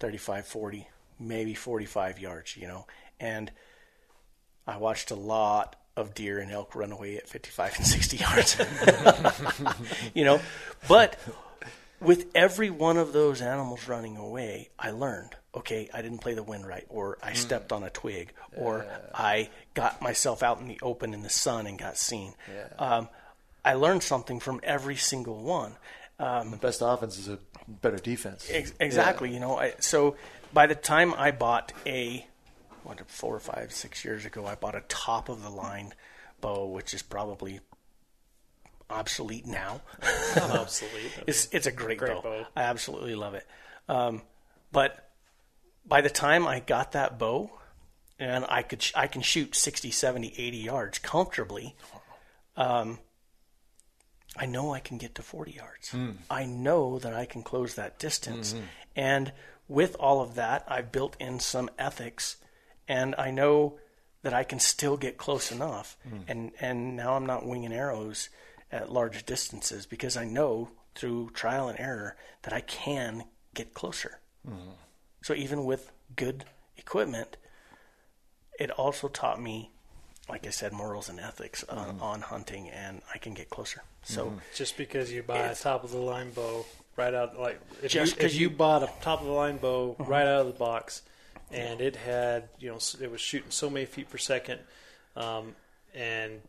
[0.00, 0.88] 35, 40,
[1.18, 2.86] maybe 45 yards, you know.
[3.18, 3.50] And
[4.66, 8.56] I watched a lot of deer and elk run away at 55 and 60 yards.
[10.14, 10.40] you know,
[10.88, 11.16] but
[12.00, 16.42] with every one of those animals running away, I learned, okay, I didn't play the
[16.42, 18.84] wind right, or I stepped on a twig, or
[19.14, 22.34] I got myself out in the open in the sun and got seen.
[22.78, 23.08] Um,
[23.64, 25.72] I learned something from every single one.
[26.50, 27.38] The best offense is a
[27.68, 28.48] better defense.
[28.52, 29.32] Ex- exactly.
[29.32, 30.16] You know, I, so
[30.52, 32.26] by the time I bought a
[32.84, 35.94] what four or five six years ago, I bought a top of the line
[36.40, 37.60] bow, which is probably
[38.90, 39.80] obsolete now.
[40.36, 41.12] Obsolete.
[41.26, 42.22] It's it's a great, Great bow.
[42.22, 42.46] bow.
[42.56, 43.46] I absolutely love it.
[43.88, 44.22] Um,
[44.72, 45.10] but
[45.86, 47.50] by the time I got that bow,
[48.18, 51.74] and I could sh- I can shoot 60, 70, 80 yards comfortably.
[52.56, 52.98] Um,
[54.36, 55.94] I know I can get to 40 yards.
[56.28, 58.54] I know that I can close that distance.
[58.96, 59.32] And
[59.68, 62.36] with all of that, I've built in some ethics
[62.88, 63.78] and I know
[64.22, 65.96] that I can still get close enough.
[66.08, 66.16] Hmm.
[66.28, 68.28] And and now I'm not winging arrows
[68.72, 73.24] at large distances because I know through trial and error that I can
[73.54, 74.18] get closer.
[74.46, 74.70] Hmm.
[75.22, 76.44] So even with good
[76.76, 77.36] equipment,
[78.58, 79.70] it also taught me,
[80.28, 83.82] like I said, morals and ethics on, on hunting, and I can get closer.
[84.04, 86.64] So Just because you buy a top of the line bow
[86.96, 88.56] right out, like if, Just you, 'cause if you you- Uh-huh.
[88.56, 90.10] bought a top of the line bow uh-huh.
[90.10, 91.02] right out of the box,
[91.54, 94.60] and it had you know it was shooting so many feet per second,
[95.16, 95.54] um,
[95.94, 96.40] and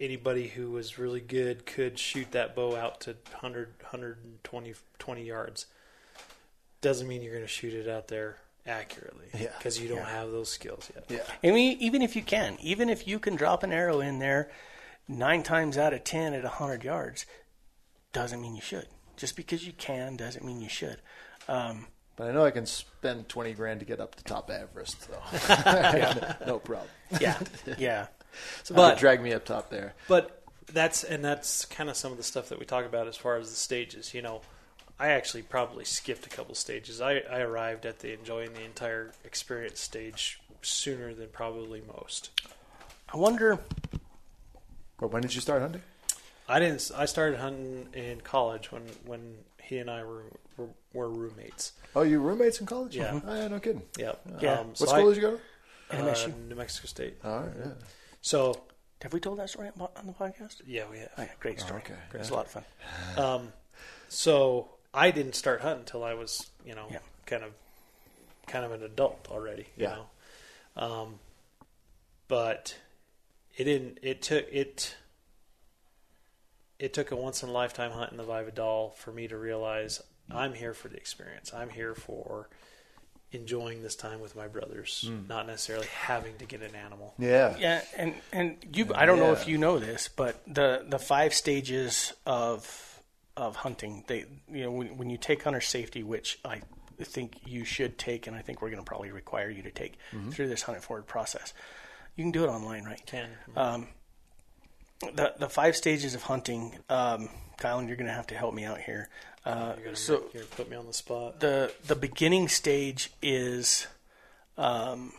[0.00, 5.66] anybody who was really good could shoot that bow out to 100, 120 20 yards.
[6.80, 9.48] Doesn't mean you're going to shoot it out there accurately Yeah.
[9.58, 10.10] because you don't Yeah.
[10.10, 11.04] have those skills yet.
[11.08, 11.48] Yeah.
[11.50, 14.50] I mean, even if you can, even if you can drop an arrow in there
[15.08, 17.26] nine times out of ten at hundred yards,
[18.12, 18.86] doesn't mean you should.
[19.16, 21.00] Just because you can doesn't mean you should.
[21.48, 21.86] Um,
[22.16, 26.36] But I know I can spend twenty grand to get up to top Everest, though.
[26.46, 26.88] no problem.
[27.20, 27.38] yeah,
[27.78, 28.06] yeah,
[28.62, 29.94] Somebody But- drag me up top there.
[30.08, 30.42] But
[30.72, 33.36] that's and that's kind of some of the stuff that we talk about as far
[33.36, 34.12] as the stages.
[34.14, 34.42] You know,
[34.98, 37.00] I actually probably skipped a couple stages.
[37.00, 42.30] I, I arrived at the enjoying the entire experience stage sooner than probably most.
[43.12, 43.58] I wonder.
[44.98, 45.82] But when did you start hunting?
[46.46, 46.90] I didn't.
[46.94, 50.24] I started hunting in college when when he and I were
[50.60, 51.72] were, were roommates.
[51.96, 52.96] Oh, you roommates in college?
[52.96, 53.20] Yeah.
[53.26, 53.82] Oh, yeah, no kidding.
[53.98, 54.20] Yep.
[54.40, 54.60] Yeah.
[54.60, 55.40] Um, What so school I- did you go to?
[55.90, 56.48] uh, NMSU.
[56.48, 57.18] New Mexico State.
[57.24, 57.72] All right, yeah.
[58.22, 58.62] So
[59.02, 60.60] Have we told that story on on the podcast?
[60.66, 61.10] yeah, we have.
[61.18, 61.80] Oh, yeah, great story.
[61.84, 61.94] okay.
[62.14, 62.64] It was a lot of fun.
[63.16, 63.52] Um,
[64.08, 66.98] so I didn't start hunting until I was, you know, Yeah.
[67.26, 67.52] kind of,
[68.46, 69.66] kind of an adult already.
[69.76, 69.96] You Yeah.
[70.76, 71.18] know, um,
[72.28, 72.76] but
[73.56, 73.98] it didn't.
[74.02, 74.94] It took it.
[76.78, 79.36] It took a once in a lifetime hunt in the Valle Vidal for me to
[79.36, 80.00] realize
[80.32, 81.52] I'm here for the experience.
[81.54, 82.48] I'm here for
[83.32, 87.14] enjoying this time with my brothers, not necessarily having to get an animal.
[87.18, 87.56] Yeah.
[87.58, 91.34] Yeah, and and you I don't know if you know this, but the the five
[91.34, 93.00] stages of
[93.36, 94.04] of hunting.
[94.06, 96.60] They, you know, when, when you take hunter safety, which I
[96.98, 99.94] think you should take, and I think we're going to probably require you to take
[100.30, 101.54] through this hunt it forward process.
[102.16, 103.00] You can do it online, right?
[103.06, 103.88] Can Um,
[105.14, 108.64] the the five stages of hunting, um, Kylan, you're going to have to help me
[108.64, 109.08] out here.
[109.44, 111.40] Uh, you're gonna so you're put me on the spot.
[111.40, 113.86] the the beginning stage is
[114.58, 115.12] um,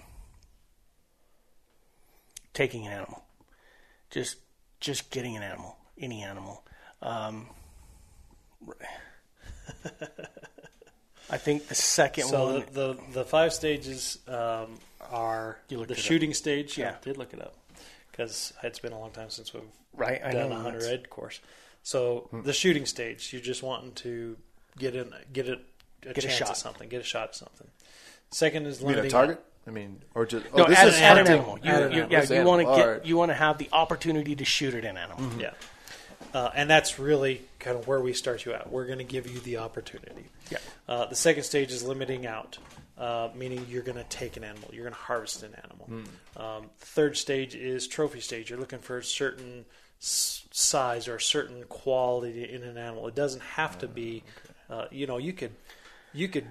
[2.53, 3.23] taking an animal,
[4.11, 4.37] just
[4.79, 6.63] just getting an animal, any animal.
[7.01, 7.47] Um,
[11.29, 12.63] I think the second So one.
[12.71, 14.77] the, the the five stages um,
[15.09, 15.97] are You the it up.
[15.97, 16.77] shooting stage.
[16.77, 16.95] Yeah.
[16.99, 17.55] I did look it up
[18.11, 19.63] because it's been a long time since we've
[19.93, 21.39] Right, I done know, a hunter ed course.
[21.83, 24.37] So the shooting stage, you're just wanting to
[24.77, 25.57] get in, get a, a
[26.13, 26.49] Get a chance shot.
[26.51, 27.67] at something, get a shot at something.
[28.31, 29.43] Second is You mean a target?
[29.67, 31.59] I mean, or just oh, no, this add, is add an animal.
[31.63, 32.11] You, Add an you- animal.
[32.25, 33.05] yeah, you want to get right.
[33.05, 35.29] you want to have the opportunity to shoot at an animal.
[35.39, 35.51] Yeah.
[36.33, 38.71] Uh, and that's really kind of where we start you out.
[38.71, 40.25] We're going to give you the opportunity.
[40.49, 40.57] Yeah.
[40.87, 42.57] Uh, the second stage is limiting out,
[42.97, 46.05] uh, meaning you're going to take an animal, you're going to harvest an animal.
[46.37, 48.49] Um, third stage is trophy stage.
[48.49, 49.65] You're looking for a certain s-
[50.01, 53.07] size or a certain quality in an animal.
[53.07, 54.23] It doesn't have to be,
[54.69, 55.51] uh, you know, you could,
[56.13, 56.47] you could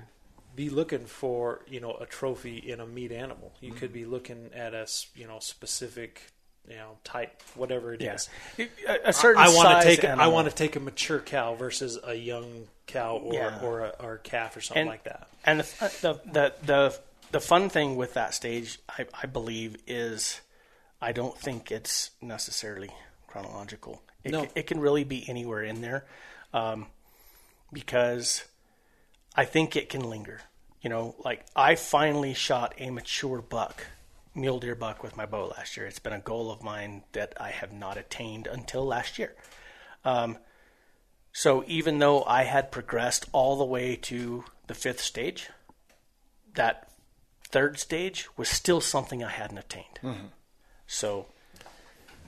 [0.55, 3.53] be looking for, you know, a trophy in a meat animal.
[3.61, 4.87] You could be looking at a
[5.17, 6.23] you know, specific,
[6.69, 8.29] you know, type, whatever it is.
[8.57, 8.67] Yeah.
[8.89, 11.99] A, a certain I want to take I want to take a mature cow versus
[12.05, 13.61] a young cow or Yeah.
[13.63, 15.29] or, a, or a calf or something And- like that.
[15.45, 15.65] And the
[16.03, 16.99] the the the,
[17.33, 20.41] the fun thing with that stage, I, I believe, is
[21.01, 22.91] I don't think it's necessarily
[23.31, 24.03] chronological.
[24.25, 24.43] It, No.
[24.43, 26.07] can, it can really be anywhere in there,
[26.53, 26.87] um,
[27.73, 28.45] because
[29.35, 30.43] I think it can linger.
[30.83, 33.87] You know, like I finally shot a mature buck,
[34.35, 35.87] mule deer buck, with my bow last year.
[35.87, 39.35] It's been a goal of mine that I have not attained until last year.
[40.05, 40.39] Um,
[41.33, 45.51] so even though I had progressed all the way to the fifth stage,
[46.55, 46.91] that
[47.45, 50.01] third stage was still something I hadn't attained.
[50.87, 51.27] So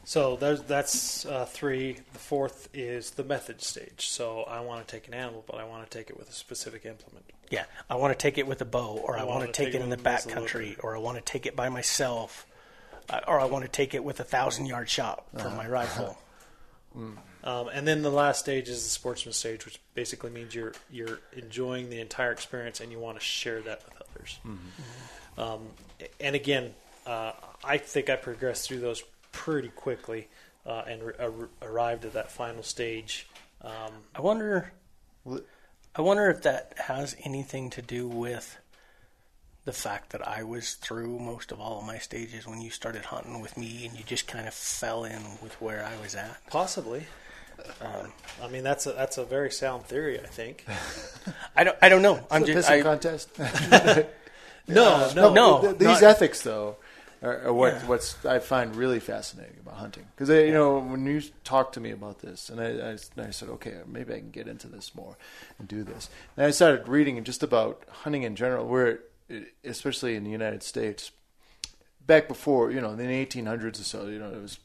[0.04, 1.96] So there's, that's uh, three.
[2.12, 4.08] The fourth is the method stage.
[4.08, 6.32] So I want to take an animal, but I want to take it with a
[6.32, 7.24] specific implement.
[7.50, 9.66] yeah, I want to take it with a bow, or I, I want wanna take,
[9.66, 11.68] take it in the with a back country, or I want to take it by
[11.68, 12.46] myself,
[13.10, 16.18] uh, or I want to take it with a thousand yard shot from my rifle.
[17.44, 21.20] Um, and then the last stage is the sportsman stage, which basically means you're you're
[21.32, 24.38] enjoying the entire experience and you want to share that with others.
[25.38, 25.60] Um,
[26.20, 26.74] and again,
[27.06, 27.32] uh,
[27.64, 30.28] I think I progressed through those pretty quickly
[30.66, 33.26] uh, and re- ar- arrived at that final stage.
[33.62, 34.72] Um, I wonder.
[35.94, 38.58] I wonder if that has anything to do with
[39.64, 43.04] the fact that I was through most of all of my stages when you started
[43.04, 46.38] hunting with me, and you just kind of fell in with where I was at.
[46.50, 47.06] Possibly.
[48.42, 50.18] I mean, that's a that's a very sound theory.
[50.18, 50.64] I think.
[51.56, 51.76] I don't.
[51.80, 52.26] I don't know.
[52.30, 52.68] I'm It's a just.
[52.68, 54.06] pissing I, contest.
[54.68, 56.76] No, no, no, th- these not- ethics though
[57.22, 57.86] are, are what Yeah.
[57.86, 61.80] what's I find really fascinating about hunting because uh, you know when you talked to
[61.80, 64.94] me about this and I, I, I said okay maybe I can get into this
[64.94, 65.16] more
[65.58, 69.00] and do this and I started reading just about hunting in general where
[69.64, 71.10] especially in the United States
[72.06, 74.58] back before you know in the 1800s or so you know it was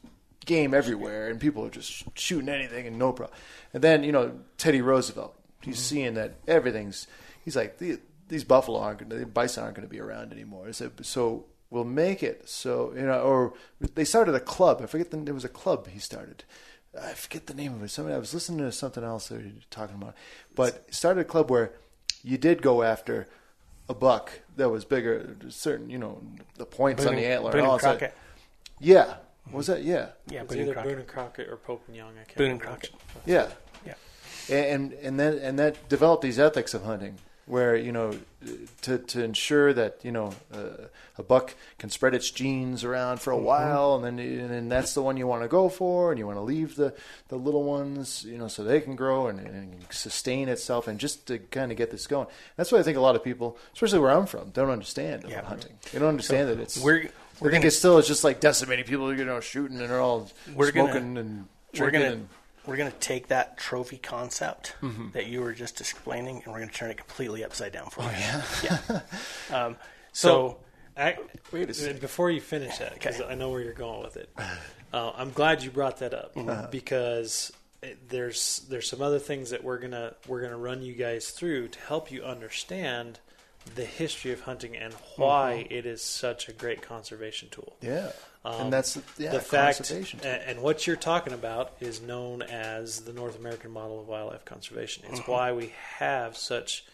[0.44, 3.36] game everywhere and people were just shooting anything and no problem
[3.74, 5.82] and then you know Teddy Roosevelt he's mm-hmm.
[5.82, 7.06] seeing that everything's
[7.44, 10.32] he's like "The- these buffalo aren't going to, the bison aren't going to be around
[10.32, 10.72] anymore.
[10.72, 13.20] So, so we'll make it so you know.
[13.20, 13.54] Or
[13.94, 14.80] they started a club.
[14.82, 16.44] I forget the there was a club he started.
[17.00, 17.88] I forget the name of it.
[17.88, 20.14] Somebody I was listening to something else they were talking about,
[20.54, 21.72] but started a club where
[22.22, 23.28] you did go after
[23.88, 26.20] a buck that was bigger, certain you know
[26.56, 27.52] the points Boone on the antler.
[27.52, 28.14] Boone and all and that.
[28.80, 29.16] Yeah,
[29.52, 30.90] was that yeah, Yeah, It's Boone either Crockett.
[30.90, 32.12] Boone and Crockett or Pope and Young.
[32.12, 32.92] I can't Boone and Crockett.
[32.92, 33.00] which.
[33.26, 33.48] yeah.
[33.86, 33.94] Yeah.
[34.56, 37.18] and and then and that developed these ethics of hunting
[37.48, 38.14] where you know
[38.82, 40.84] to to ensure that you know uh,
[41.16, 44.94] a buck can spread its genes around for a while and then and then that's
[44.94, 46.94] the one you want to go for and you want to leave the
[47.28, 51.26] the little ones you know so they can grow and, and sustain itself and just
[51.26, 52.26] to kind of get this going.
[52.56, 55.30] That's what I think a lot of people especially where I'm from don't understand about
[55.32, 55.42] Yeah.
[55.44, 55.72] hunting.
[55.92, 57.08] They don't understand that it's We're
[57.40, 60.30] we're gonna it's still it's just like decimating people you know shooting and they're all
[60.54, 62.28] We're gonna- smoking and we're drinking gonna and
[62.68, 64.74] we're gonna take that trophy concept
[65.12, 68.68] that you were just explaining, and we're gonna turn it completely upside down for you.
[68.70, 69.00] yeah.
[69.52, 69.76] Um,
[70.12, 70.58] so,
[70.96, 71.16] I,
[71.52, 72.00] Wait a second.
[72.00, 73.30] Before you finish that, because Okay.
[73.30, 74.28] I know where you're going with it,
[74.92, 76.70] uh, I'm glad you brought that up Mm-hmm.
[76.70, 77.52] because
[77.82, 81.68] it, there's there's some other things that we're gonna we're gonna run you guys through
[81.68, 83.20] to help you understand
[83.74, 85.74] the history of hunting and why Mm-hmm.
[85.74, 87.76] it is such a great conservation tool.
[87.80, 88.10] yeah
[88.44, 90.20] Um, and that's yeah, the fact, conservation.
[90.22, 95.04] and, what you're talking about is known as the North American model of wildlife conservation.
[95.10, 95.30] It's Mm-hmm.
[95.32, 96.84] why we have such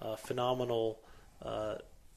[0.00, 0.98] uh, phenomenal
[1.42, 1.76] uh,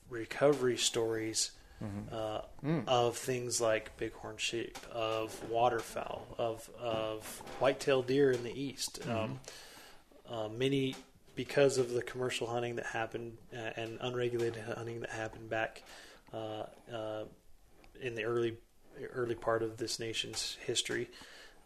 [0.10, 1.52] recovery stories
[1.84, 2.16] Mm-hmm.
[2.16, 2.88] uh, Mm.
[2.88, 7.24] of things like bighorn sheep, of waterfowl, of of
[7.60, 9.00] white-tailed deer in the east.
[9.02, 9.12] Mm-hmm.
[9.12, 9.40] Um,
[10.28, 10.96] uh, many
[11.36, 15.84] because of the commercial hunting that happened uh, and unregulated hunting that happened back
[16.34, 17.26] uh, uh,
[18.02, 18.58] in the early
[19.14, 21.10] early part of this nation's history.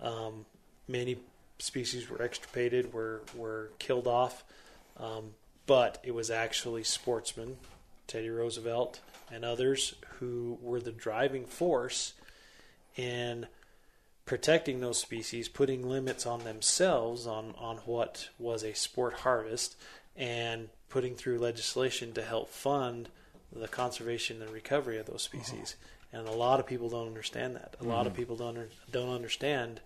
[0.01, 0.45] Um,
[0.87, 1.17] many
[1.59, 4.43] species were extirpated, were were killed off,
[4.97, 5.31] um,
[5.65, 7.57] but it was actually sportsmen,
[8.07, 8.99] Teddy Roosevelt
[9.31, 12.13] and others, who were the driving force
[12.95, 13.47] in
[14.25, 19.75] protecting those species, putting limits on themselves on, on what was a sport harvest,
[20.15, 23.09] and putting through legislation to help fund
[23.53, 25.75] the conservation and recovery of those species.
[26.13, 27.75] And a lot of people don't understand that.
[27.79, 28.57] A lot of people don't
[28.91, 29.79] don't understand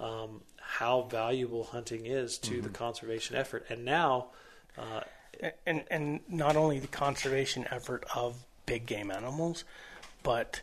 [0.00, 3.66] um, how valuable hunting is to the conservation effort.
[3.68, 4.26] And now,
[4.76, 5.00] uh,
[5.66, 9.64] and and not only the conservation effort of big game animals,
[10.22, 10.62] but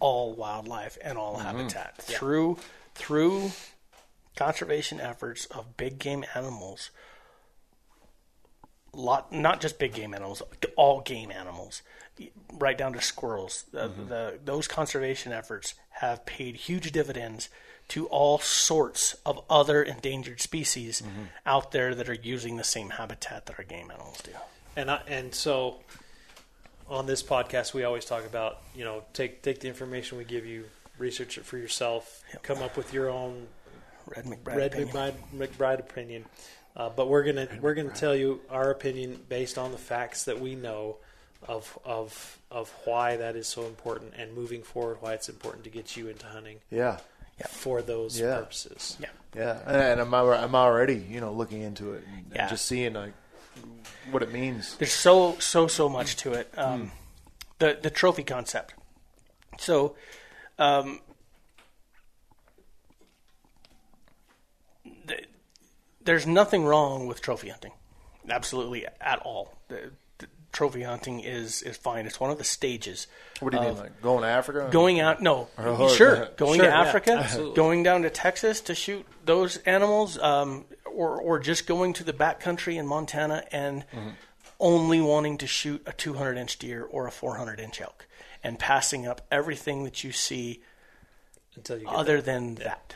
[0.00, 2.58] all wildlife and all habitat through
[2.94, 3.52] through
[4.36, 6.90] conservation efforts of big game animals.
[8.92, 10.42] Lot not just big game animals,
[10.76, 11.82] all game animals,
[12.52, 13.64] right down to squirrels.
[13.72, 17.48] The, the, those conservation efforts have paid huge dividends
[17.88, 21.02] to all sorts of other endangered species
[21.44, 24.30] out there that are using the same habitat that our game animals do.
[24.76, 25.76] and I, and so
[26.88, 30.44] on this podcast we always talk about you know take take the information we give
[30.46, 30.64] you
[30.98, 33.46] research it for yourself come up with your own
[34.06, 34.56] Red McBride.
[34.56, 34.88] red opinion.
[34.94, 35.14] McBride,
[35.48, 36.24] McBride opinion
[36.76, 40.40] uh, but we're gonna we're gonna tell you our opinion based on the facts that
[40.40, 40.96] we know
[41.48, 45.70] of of of why that is so important and moving forward why it's important to
[45.70, 46.98] get you into hunting yeah,
[47.48, 48.36] for those Yeah.
[48.36, 49.08] purposes Yeah.
[49.36, 52.48] yeah, and, and I'm I'm already you know looking into it and, and Yeah.
[52.48, 53.12] just seeing like
[54.10, 54.76] what it means.
[54.76, 56.52] There's so so so much to it.
[56.56, 56.90] Um,
[57.58, 58.74] The the trophy concept.
[59.58, 59.94] So,
[60.58, 61.00] um,
[65.06, 65.28] th-
[66.02, 67.72] there's nothing wrong with trophy hunting,
[68.28, 69.54] absolutely at all.
[69.68, 69.90] The, the
[70.54, 72.06] trophy hunting is is fine.
[72.06, 73.06] It's one of the stages.
[73.40, 74.68] What do you mean, like going to Africa?
[74.72, 76.30] Going out, no, Oh, sure.
[76.38, 77.56] Going Sure, to yeah, Africa, absolutely.
[77.56, 82.12] going down to Texas to shoot those animals, um, or or just going to the
[82.14, 84.10] backcountry in Montana and Mm-hmm.
[84.60, 88.06] only wanting to shoot a 200 inch deer or a 400 inch elk,
[88.42, 90.62] and passing up everything that you see
[91.56, 92.94] until you get other than that.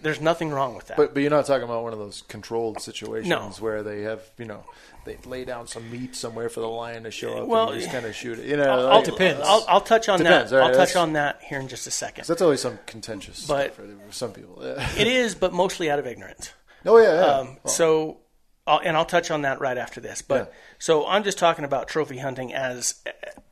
[0.00, 0.96] There's nothing wrong with that.
[0.96, 3.48] But but you're not talking about one of those controlled situations No.
[3.58, 4.64] where they have you know
[5.04, 7.80] they lay down some meat somewhere for the lion to show up Well, and you
[7.80, 8.46] just kind of shoot it.
[8.46, 10.56] You know, I'll, like- I'll, I'll, I'll touch on Depends, that.
[10.62, 12.24] all right, I'll touch on that here in just a second.
[12.26, 14.62] that's always some contentious But- stuff for some people.
[14.62, 16.52] It is, but mostly out of ignorance.
[16.86, 17.26] oh yeah, yeah.
[17.38, 18.18] Um, so,
[18.64, 20.22] I'll, and I'll touch on that right after this.
[20.22, 20.54] But Yeah.
[20.78, 22.94] so I'm just talking about trophy hunting as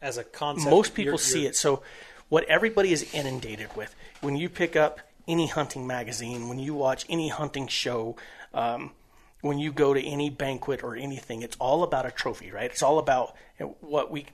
[0.00, 1.56] as a concept most people you're- see you're- it.
[1.56, 1.82] So,
[2.28, 5.00] what everybody is inundated with when you pick up
[5.30, 8.16] any hunting magazine, when you watch any hunting show,
[8.52, 8.92] um,
[9.40, 12.70] when you go to any banquet or anything, it's all about a trophy, right?
[12.70, 13.36] It's all about
[13.80, 14.26] what we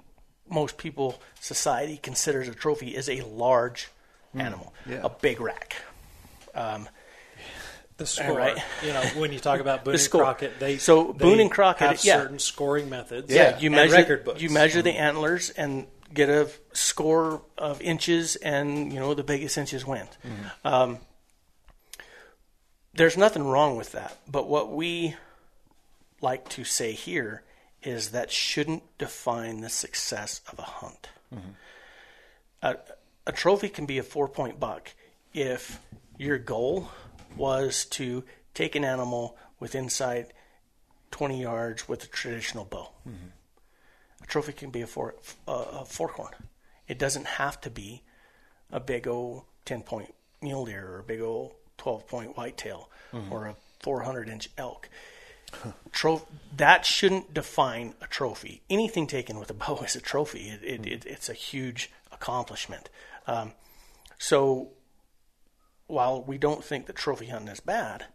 [0.48, 3.88] most people society considers a trophy is a large
[4.32, 4.40] hmm.
[4.40, 5.00] animal, yeah.
[5.02, 5.76] a big rack.
[6.54, 6.88] Um,
[7.96, 8.58] the score, right.
[8.84, 10.10] you know, when you talk about Boone and.
[10.10, 12.18] Crockett, they So they Boone and Crockett, have yeah.
[12.18, 13.32] certain scoring methods.
[13.32, 14.42] Yeah, you measure record books.
[14.42, 15.00] you measure the mm-hmm.
[15.00, 20.10] antlers and get a score of inches, and you know the biggest inches wins.
[20.24, 20.66] Mm-hmm.
[20.66, 20.98] Um,
[22.94, 25.14] there's nothing wrong with that, but what we
[26.20, 27.42] like to say here
[27.82, 31.08] is that shouldn't define the success of a hunt.
[31.34, 31.50] Mm-hmm.
[32.62, 32.76] A,
[33.26, 34.92] a trophy can be a four point buck
[35.32, 35.80] if
[36.18, 36.90] your goal
[37.36, 40.32] was to take an animal with inside
[41.10, 42.90] 20 yards with a traditional bow.
[43.06, 43.28] Mm-hmm.
[44.26, 45.14] A trophy can be a, four,
[45.46, 46.32] a, a forkhorn.
[46.88, 48.02] It doesn't have to be
[48.70, 52.90] a big old 10 point mule deer or a big old 12 point whitetail
[53.30, 54.88] or a 400 inch elk.
[55.92, 58.62] Tro- that shouldn't define a trophy.
[58.68, 60.48] Anything taken with a bow is a trophy.
[60.48, 62.88] It, it, it, it's a huge accomplishment.
[63.26, 63.52] Um,
[64.18, 64.70] so
[65.86, 68.06] while we don't think that trophy hunting is bad,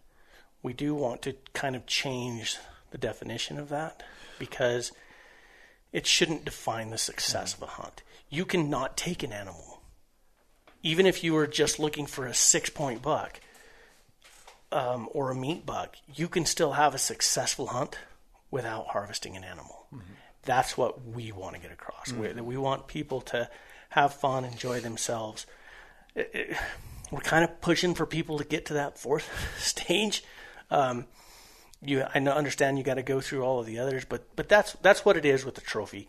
[0.61, 2.57] we do want to kind of change
[2.91, 4.03] the definition of that
[4.37, 4.91] because
[5.93, 8.01] it shouldn't define the success of a hunt.
[8.29, 9.81] You cannot take an animal,
[10.83, 13.39] even if you were just looking for a six point buck
[14.71, 17.97] um, or a meat buck, you can still have a successful hunt
[18.49, 19.85] without harvesting an animal.
[20.43, 22.11] That's what we want to get across.
[22.13, 23.49] We, we want people to
[23.89, 25.45] have fun, enjoy themselves.
[26.15, 26.57] It- it-
[27.11, 29.29] we're kind of pushing for people to get to that fourth
[29.59, 30.23] stage.
[30.69, 31.07] Um,
[31.83, 34.73] you, I understand you got to go through all of the others, but but that's
[34.81, 36.07] that's what it is with the trophy.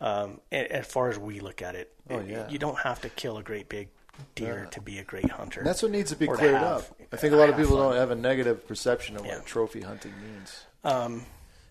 [0.00, 2.48] Um, as far as we look at it, Oh, It- yeah.
[2.48, 3.88] you don't have to kill a great big
[4.36, 5.62] deer to be a great hunter.
[5.64, 6.96] That's what needs to be Or to cleared have- up.
[7.12, 7.88] I think a lot of people fun.
[7.90, 9.36] don't have a negative perception of Yeah.
[9.38, 10.64] what trophy hunting means.
[10.84, 11.26] Um,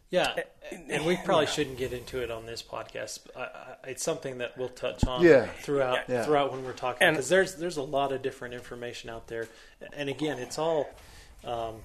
[0.10, 0.36] Yeah,
[0.90, 3.20] and we probably shouldn't get into it on this podcast.
[3.36, 5.48] I, I, it's something that we'll touch on Yeah.
[5.62, 6.24] throughout Yeah.
[6.24, 9.48] throughout when we're talking because there's there's a lot of different information out there,
[9.94, 10.90] and again, it's all
[11.44, 11.82] um,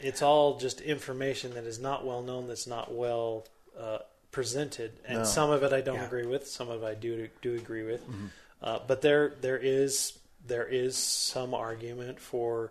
[0.00, 3.44] it's all just information that is not well known, that's not well
[3.78, 3.98] uh,
[4.32, 5.24] presented, and No.
[5.24, 6.06] some of it I don't Yeah.
[6.06, 8.26] agree with, some of it I do do agree with, Mm-hmm.
[8.62, 12.70] uh, but there there is there is some argument for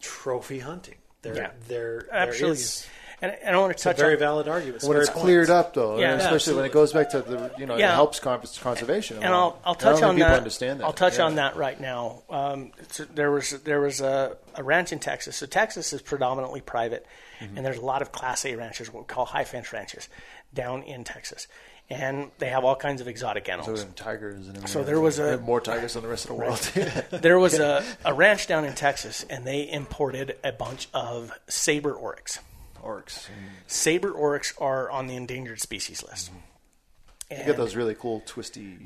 [0.00, 0.96] trophy hunting.
[1.22, 1.50] There Yeah.
[1.68, 2.52] there there Absolutely.
[2.62, 2.86] is-
[3.22, 4.82] and, and I want to it's a touch very on valid argument.
[4.84, 5.50] When it's Fair cleared points.
[5.68, 6.12] up, though, Yeah.
[6.12, 7.92] and Yeah, especially when it goes back to the, you know, Yeah.
[7.92, 9.16] it helps conservation.
[9.22, 10.36] and I'll I'll touch on that.
[10.38, 10.84] understand that.
[10.84, 11.24] I'll touch Yeah.
[11.24, 12.22] on that right now.
[12.30, 15.36] Um, it's- there was there was a, a ranch in Texas.
[15.36, 17.06] So Texas is predominantly private,
[17.40, 17.56] Mm-hmm.
[17.56, 20.08] and there's a lot of Class A ranches, what we call high fence ranches,
[20.54, 21.48] down in Texas,
[21.90, 23.82] and they have all kinds of exotic animals.
[23.82, 24.68] and tigers and.
[24.68, 26.58] So there was They a- have more tigers than the rest of the world.
[27.10, 31.92] there was a, a ranch down in Texas, and they imported a bunch of saber
[31.92, 32.38] oryx.
[32.84, 33.28] Orcs.
[33.66, 36.30] Saber oryx are on the endangered species list.
[37.30, 38.76] You get those really cool twisty.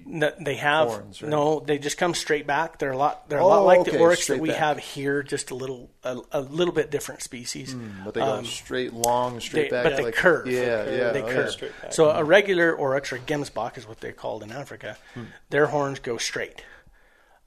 [0.41, 1.29] they have horns, right?
[1.29, 1.61] no.
[1.61, 2.79] They just come straight back.
[2.79, 3.29] They're a lot.
[3.29, 4.59] They're a Oh, lot like okay, the oryx that we back.
[4.59, 7.75] have here, just a little a, a little bit different species.
[8.05, 9.85] But they go Um, straight, long, straight they- back.
[9.85, 10.47] but they like, curve.
[10.47, 11.11] Yeah, yeah.
[11.11, 11.37] they oh, curve.
[11.47, 11.51] yeah.
[11.51, 11.93] Straight back.
[11.93, 14.97] So a regular oryx or gemsbok is what they're called in Africa.
[15.15, 15.25] Hmm.
[15.51, 16.63] Their horns go straight,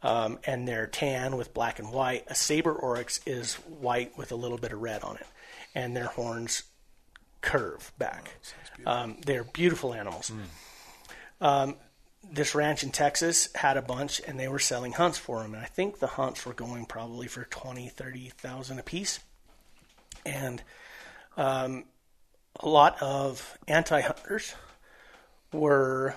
[0.04, 2.26] um, and they're tan with black and white.
[2.28, 5.26] A saber oryx is white with a little bit of red on it,
[5.74, 6.64] and their horns
[7.42, 8.36] curve back.
[8.86, 10.30] Um, they're beautiful animals.
[10.30, 11.46] Hmm.
[11.46, 11.76] Um,
[12.32, 15.54] this ranch in Texas had a bunch, and they were selling hunts for them.
[15.54, 19.20] And I think the hunts were going probably for twenty, thirty thousand a piece,
[20.26, 20.62] and
[21.36, 21.86] um,
[22.60, 24.54] a lot of anti-hunters
[25.52, 26.16] were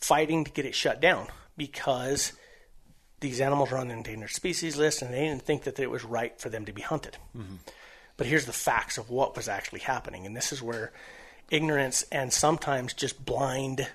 [0.00, 1.26] fighting to get it shut down
[1.56, 2.32] because
[3.20, 6.04] these animals are on the endangered species list and they didn't think that it was
[6.04, 7.16] right for them to be hunted.
[8.16, 10.92] But here's the facts of what was actually happening, and this is where
[11.50, 13.88] ignorance and sometimes just blind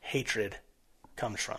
[0.00, 0.56] hatred
[1.16, 1.58] comes from.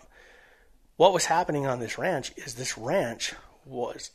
[0.96, 3.34] What was happening on this ranch is this ranch
[3.66, 4.12] was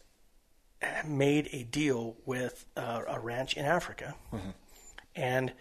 [1.07, 4.15] made a deal with uh, a ranch in Africa,
[5.15, 5.53] and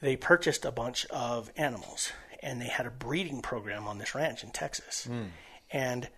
[0.00, 4.44] they purchased a bunch of animals, and they had a breeding program on this ranch
[4.44, 5.08] in Texas,
[5.70, 6.08] and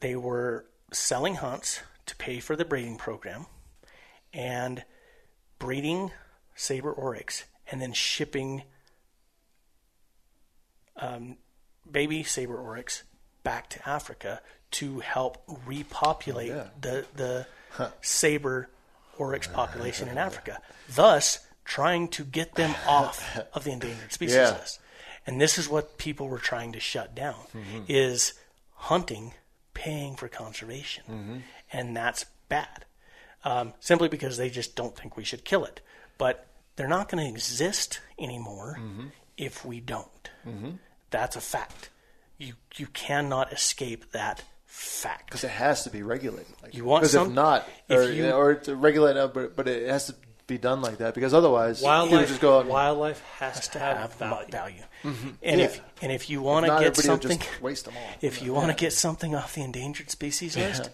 [0.00, 3.46] they were selling hunts to pay for the breeding program,
[4.32, 4.84] and
[5.58, 6.10] breeding
[6.54, 8.62] saber oryx, and then shipping
[10.96, 11.36] um,
[11.90, 13.04] baby saber oryx
[13.44, 14.40] back to Africa
[14.72, 16.64] to help repopulate yeah.
[16.80, 17.46] the the
[18.00, 18.68] saber
[19.16, 20.60] oryx population in Africa,
[20.94, 24.50] thus trying to get them off of the endangered species Yeah.
[24.58, 24.80] list.
[25.26, 27.84] And this is what people were trying to shut down: Mm-hmm.
[27.88, 28.32] is
[28.74, 29.34] hunting
[29.74, 31.36] paying for conservation, Mm-hmm.
[31.72, 32.84] and that's bad.
[33.44, 35.80] Um, simply because they just don't think we should kill it,
[36.18, 39.06] but they're not going to exist anymore Mm-hmm.
[39.36, 40.30] if we don't.
[41.10, 41.90] That's a fact.
[42.36, 45.26] You you cannot escape that fact.
[45.26, 46.52] Because it has to be regulated.
[46.62, 49.56] Like, You want because some- if not, if or, you- or to regulate, it, but
[49.56, 50.14] but it has to
[50.46, 52.66] be done like that because otherwise, Wildlife, just go out.
[52.66, 54.48] wildlife has, Has to have, value.
[54.50, 54.82] value.
[55.04, 55.56] And Yeah.
[55.66, 58.10] if and if you want to get something, waste them all.
[58.20, 60.90] if you want to get something off the endangered species list,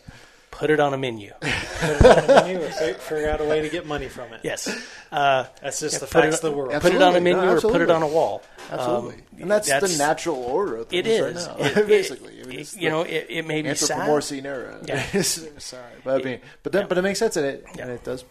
[0.55, 1.33] put it on a menu.
[1.41, 4.41] Put it on a menu or figure out a way to get money from it.
[4.43, 4.69] Yes,
[5.13, 6.73] uh, That's just the put it- facts of the world.
[6.81, 8.43] put it on a menu No, or put it on a wall.
[8.71, 11.65] Absolutely, Um, and that's, that's- the natural order of things is right now.
[11.67, 12.41] It- it- basically.
[12.41, 13.99] I mean, it- you know, it, it may be sad.
[14.09, 14.81] Anthropomorphine era.
[14.87, 15.23] Yeah.
[15.23, 18.23] Sorry, but I mean, but then, but it makes sense, and it and it does.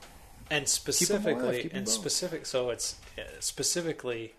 [0.50, 2.46] and alive, specifically, keep 'em and specific.
[2.48, 4.34] So it's uh, specifically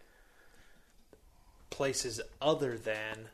[1.70, 3.28] places other than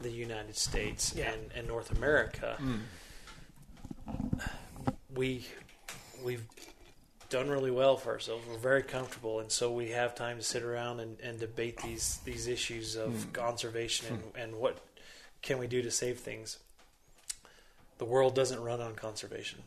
[0.00, 1.32] the United States Yeah.
[1.32, 2.56] and, and North America.
[5.18, 5.44] We
[6.24, 6.44] we've
[7.30, 8.44] done really well for ourselves.
[8.48, 12.20] We're very comfortable, and so we have time to sit around and, and debate these
[12.24, 13.30] these issues of hmm.
[13.32, 14.38] conservation and, hmm.
[14.38, 14.78] and what
[15.42, 16.58] can we do to save things.
[17.98, 19.60] The world doesn't run on conservation.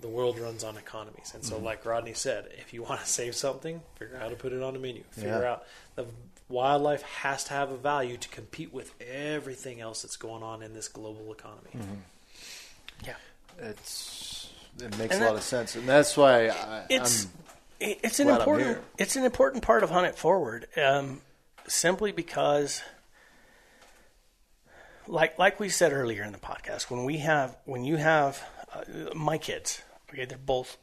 [0.00, 1.64] The world runs on economies, and so, hmm.
[1.64, 4.62] like Rodney said, if you want to save something, figure out how to put it
[4.62, 5.02] on a menu.
[5.10, 5.52] Figure Yeah.
[5.52, 6.06] out the
[6.48, 10.74] wildlife has to have a value to compete with everything else that's going on in
[10.74, 11.70] this global economy.
[11.74, 11.94] Mm-hmm.
[13.04, 13.16] Yeah,
[13.58, 14.35] It's
[14.80, 17.30] it makes And a lot that- of sense, and that's why I, it's I'm,
[17.80, 21.20] it's an important it's an important part of Hunt It Forward, um,
[21.68, 22.82] simply because
[25.06, 28.42] like like we said earlier in the podcast, when we have when you have
[28.74, 28.82] uh,
[29.14, 30.76] my kids, okay, they're both.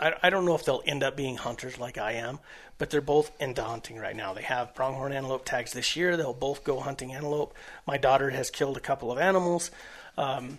[0.00, 2.38] I, I don't know if they'll end up being hunters like I am,
[2.78, 4.32] but they're both into hunting right now.
[4.32, 6.16] They have pronghorn antelope tags this year.
[6.16, 7.52] They'll both go hunting antelope.
[7.84, 9.72] My daughter has killed a couple of animals.
[10.16, 10.58] Um,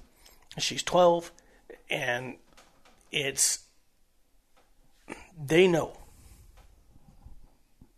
[0.58, 1.32] she's twelve,
[1.90, 2.36] and
[3.12, 3.60] it's
[5.42, 5.98] they know.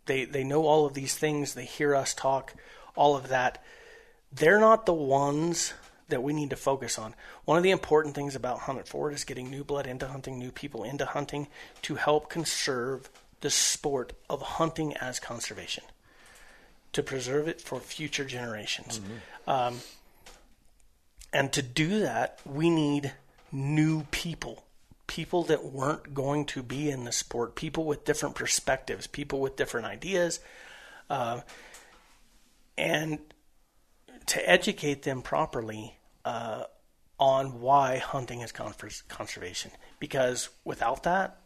[0.06, 1.54] They they know all of these things.
[1.54, 2.54] They hear us talk,
[2.96, 3.64] all of that
[4.32, 5.74] they're not the ones
[6.08, 7.14] that we need to focus on.
[7.46, 10.40] One of the important things about Hunt It Forward is getting new blood into hunting,
[10.40, 11.48] new people into hunting
[11.84, 13.10] to help conserve
[13.42, 15.84] the sport of hunting as conservation,
[16.94, 19.00] to preserve it for future generations.
[19.48, 19.80] Um,
[21.34, 23.14] and to do that, we need
[23.52, 24.64] new people.
[25.12, 29.58] People that weren't going to be in the sport, people with different perspectives, people with
[29.58, 30.40] different ideas.
[31.10, 31.42] Uh,
[32.78, 33.20] and
[34.28, 36.64] to educate them properly uh,
[37.20, 39.72] on why hunting is confer- conservation.
[40.00, 41.40] Because without that,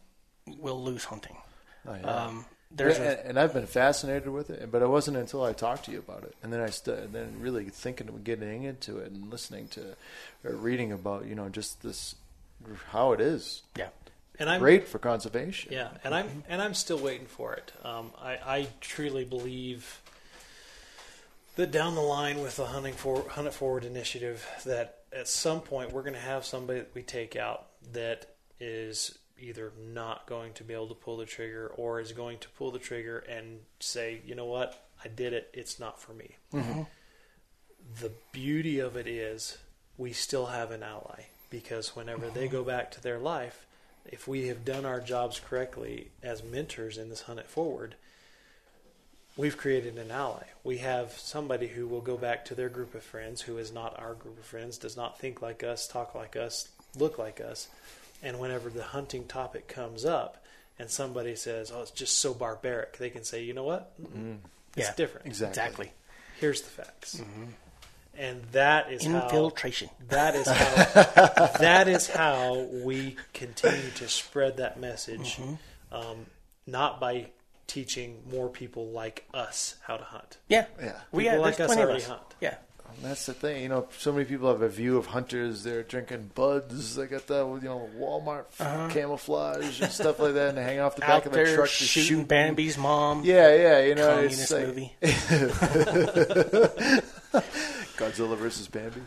[0.46, 1.36] we'll lose hunting.
[1.88, 2.06] Oh, yeah.
[2.06, 5.42] Um, there's Yeah, a, and, and I've been fascinated with it, but it wasn't until
[5.42, 8.62] I talked to you about it, and then I st- then really thinking of getting
[8.62, 9.96] into it and listening to,
[10.44, 12.14] or reading about you know just this
[12.88, 13.88] how it is yeah,
[14.38, 15.72] And I'm great for conservation.
[15.72, 17.72] Yeah, and I'm and I'm still waiting for it.
[17.84, 20.00] Um, I, I truly believe
[21.56, 25.60] that down the line with the hunting for hunt it forward initiative, that at some
[25.60, 28.26] point we're going to have somebody that we take out that
[28.60, 32.48] is either not going to be able to pull the trigger or is going to
[32.50, 35.50] pull the trigger and say, you know what, I did it.
[35.52, 36.36] It's not for me.
[38.00, 39.58] The beauty of it is
[39.96, 43.66] we still have an ally because whenever they go back to their life,
[44.06, 47.94] if we have done our jobs correctly as mentors in this hunt it forward,
[49.36, 50.44] we've created an ally.
[50.64, 53.98] We have somebody who will go back to their group of friends who is not
[53.98, 57.68] our group of friends, does not think like us, talk like us, look like us.
[58.22, 60.42] And whenever the hunting topic comes up
[60.78, 63.92] and somebody says, "Oh, it's just so barbaric," they can say, "You know what?
[64.00, 64.06] Mm-mm.
[64.08, 64.32] Mm-hmm.
[64.76, 64.94] It's Yeah.
[64.96, 65.26] different.
[65.26, 65.50] Exactly.
[65.52, 65.92] exactly.
[66.40, 67.44] Here's the facts." Mm-hmm.
[68.18, 69.90] And that is how Infiltration.
[70.08, 75.38] that is how that is how we continue to spread that message,
[75.92, 76.26] um,
[76.66, 77.26] not by
[77.66, 80.38] teaching more people like us how to hunt.
[80.48, 80.92] Yeah, Yeah.
[81.12, 82.06] we People yeah, like us already us.
[82.08, 82.22] hunt.
[82.40, 82.54] Yeah,
[82.88, 83.88] And that's the thing, you know.
[83.98, 85.64] So many people have a view of hunters.
[85.64, 86.94] They're drinking buds.
[86.94, 88.46] They got that, you know, Walmart
[88.92, 91.16] camouflage and stuff like that, and they hang off the back Uh-huh.
[91.18, 92.28] out of their there truck to shooting shoot.
[92.28, 93.24] Bambi's mom.
[93.24, 94.92] Yeah, yeah, you know, communist it's like movie.
[97.96, 99.00] Godzilla versus Bambi.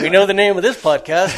[0.02, 1.30] we know the name of this podcast.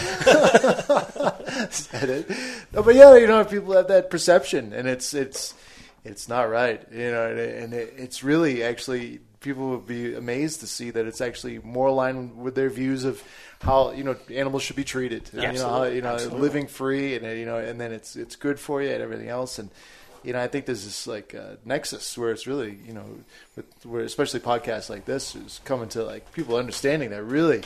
[1.70, 2.30] Said it.
[2.72, 5.54] No, but yeah, you know, people have that perception, and it's it's
[6.04, 10.14] it's not right, you know, and, it, and it, it's really actually people would be
[10.14, 13.22] amazed to see that it's actually more aligned with their views of
[13.60, 16.40] how you know animals should be treated, Yeah, you know, how, absolutely, you know, absolutely.
[16.40, 19.58] living free, and you know, and then it's it's good for you and everything else,
[19.58, 19.70] and
[20.24, 23.04] you know, I think there's this like uh, nexus where it's really, you know,
[23.56, 27.62] with where especially podcasts like this is coming to like people understanding that really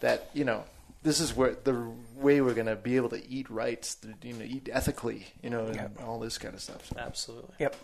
[0.00, 0.64] that you know
[1.02, 4.68] this is where the way we're gonna be able to eat right, you know, eat
[4.72, 6.02] ethically, you know, and Yep.
[6.06, 6.86] all this kind of stuff.
[6.88, 7.54] So, Absolutely.
[7.58, 7.76] Yep.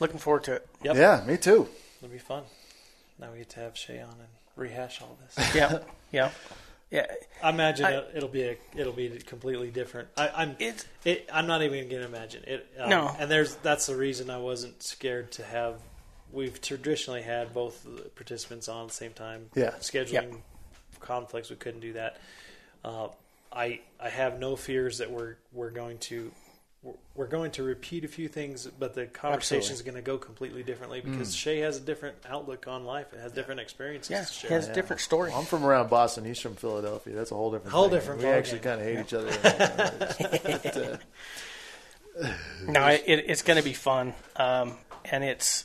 [0.00, 0.66] Looking forward to it.
[0.82, 0.96] Yep.
[0.96, 1.68] Yeah, me too.
[2.02, 2.42] It'll be fun.
[3.18, 5.54] Now we get to have Shay on and rehash all this.
[5.54, 5.78] Yeah,
[6.10, 6.30] yeah,
[6.90, 7.06] yeah.
[7.42, 10.08] I imagine I- it, it'll be a, it'll be completely different.
[10.16, 12.66] I, I'm It's it, I'm not even going to imagine it.
[12.78, 13.16] Um, No.
[13.18, 15.76] and there's that's the reason I wasn't scared to have.
[16.32, 19.50] We've traditionally had both the participants on at the same time.
[19.54, 19.70] Yeah.
[19.80, 20.32] scheduling Yep.
[21.00, 22.18] conflicts, we couldn't do that.
[22.84, 23.08] Uh,
[23.52, 26.30] I I have no fears that we're we're going to.
[26.82, 30.16] We're- We're going to repeat a few things, but the conversation is going to go
[30.16, 34.10] completely differently because Shay has a different outlook on life and has different experiences.
[34.10, 34.22] yeah.
[34.24, 34.50] to He share.
[34.52, 35.30] has a different story.
[35.34, 36.24] I'm from around Boston.
[36.24, 37.14] He's from Philadelphia.
[37.14, 37.72] That's a whole different.
[37.74, 37.98] Whole thing.
[37.98, 38.38] different We ballgame.
[38.38, 39.30] actually kind of hate each other.
[40.62, 40.76] But,
[42.24, 42.32] uh,
[42.66, 44.74] No, it, it's going to be fun, um,
[45.04, 45.64] and it's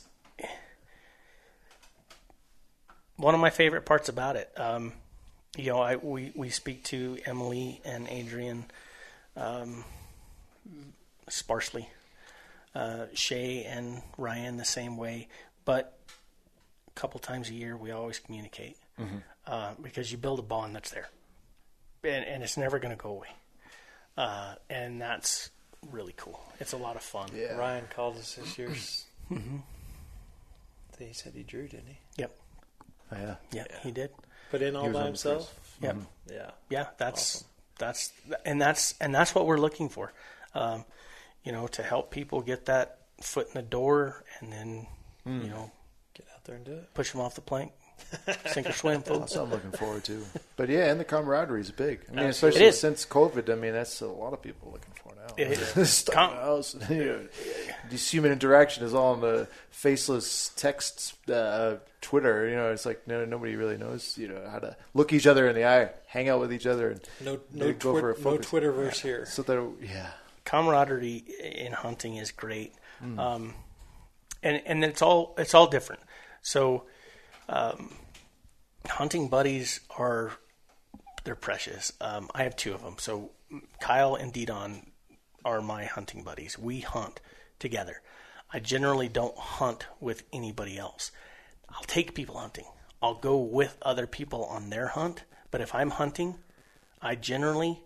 [3.16, 4.50] one of my favorite parts about it.
[4.58, 4.92] Um,
[5.56, 8.64] you know, I we we speak to Emily and Adrian
[9.36, 9.84] um,
[11.28, 11.88] sparsely,
[12.74, 15.28] uh, Shay and Ryan the same way,
[15.64, 15.98] but
[16.88, 18.76] a couple times a year we always communicate
[19.46, 21.08] uh, because you build a bond that's there,
[22.04, 23.28] and, and it's never going to go away,
[24.16, 25.50] uh, and that's
[25.90, 26.40] really cool.
[26.60, 27.28] It's a lot of fun.
[27.34, 27.56] yeah.
[27.56, 28.70] Ryan called us this year.
[30.98, 31.98] He said he drew, didn't he?
[32.16, 32.34] Yep.
[33.12, 33.34] Oh, yeah.
[33.52, 34.10] Yeah, he did.
[34.50, 35.76] But in all was by on the himself.
[35.82, 35.96] Yep.
[36.32, 36.50] Yeah.
[36.70, 37.46] Yeah, that's Awesome.
[37.78, 38.12] that's
[38.46, 40.12] and that's and that's what we're looking for.
[40.54, 40.84] Um,
[41.46, 44.86] you know, to help people get that foot in the door, and then
[45.24, 45.70] you know,
[46.14, 46.92] Get out there and do it.
[46.94, 47.72] Push them off the plank.
[48.46, 49.32] Sink or swim, folks.
[49.32, 50.22] That's what I'm looking forward to.
[50.56, 52.00] But yeah, and the camaraderie is big.
[52.08, 52.66] I mean, Absolutely.
[52.66, 53.50] especially since COVID.
[53.50, 55.34] I mean, that's a lot of people looking for now.
[55.36, 56.04] It is.
[56.12, 56.76] Com- house.
[56.90, 57.20] You know,
[57.90, 62.48] this human interaction is all on the faceless text, uh, Twitter.
[62.48, 64.16] You know, it's like no, nobody really knows.
[64.16, 66.90] You know how to look each other in the eye, hang out with each other,
[66.90, 68.50] and No, They no, go for a twit, no focus.
[68.50, 69.26] Twitterverse here.
[69.26, 70.10] so that yeah,
[70.46, 73.18] camaraderie in hunting is great, Mm.
[73.18, 73.54] um,
[74.42, 76.00] and and it's all it's all different.
[76.40, 76.86] So,
[77.48, 77.94] um,
[78.88, 80.32] hunting buddies are
[81.24, 81.92] they're precious.
[82.00, 82.96] Um, I have two of them.
[82.98, 83.32] So
[83.80, 84.86] Kyle and Didon
[85.44, 86.56] are my hunting buddies.
[86.58, 87.20] We hunt
[87.58, 88.00] together.
[88.52, 91.10] I generally don't hunt with anybody else.
[91.68, 92.66] I'll take people hunting.
[93.02, 95.24] I'll go with other people on their hunt.
[95.50, 96.38] But if I'm hunting,
[97.02, 97.82] I generally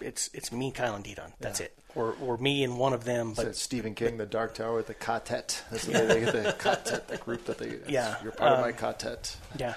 [0.00, 1.32] it's it's me, Kyle, and Didon.
[1.40, 1.74] That's it.
[1.94, 3.32] Or or me and one of them.
[3.34, 5.62] But But Stephen King, the Dark Tower, the quartet.
[5.70, 7.78] That's the way they get the quartet, the group that they.
[7.88, 9.36] Yeah, you're part of um, my quartet.
[9.58, 9.74] yeah,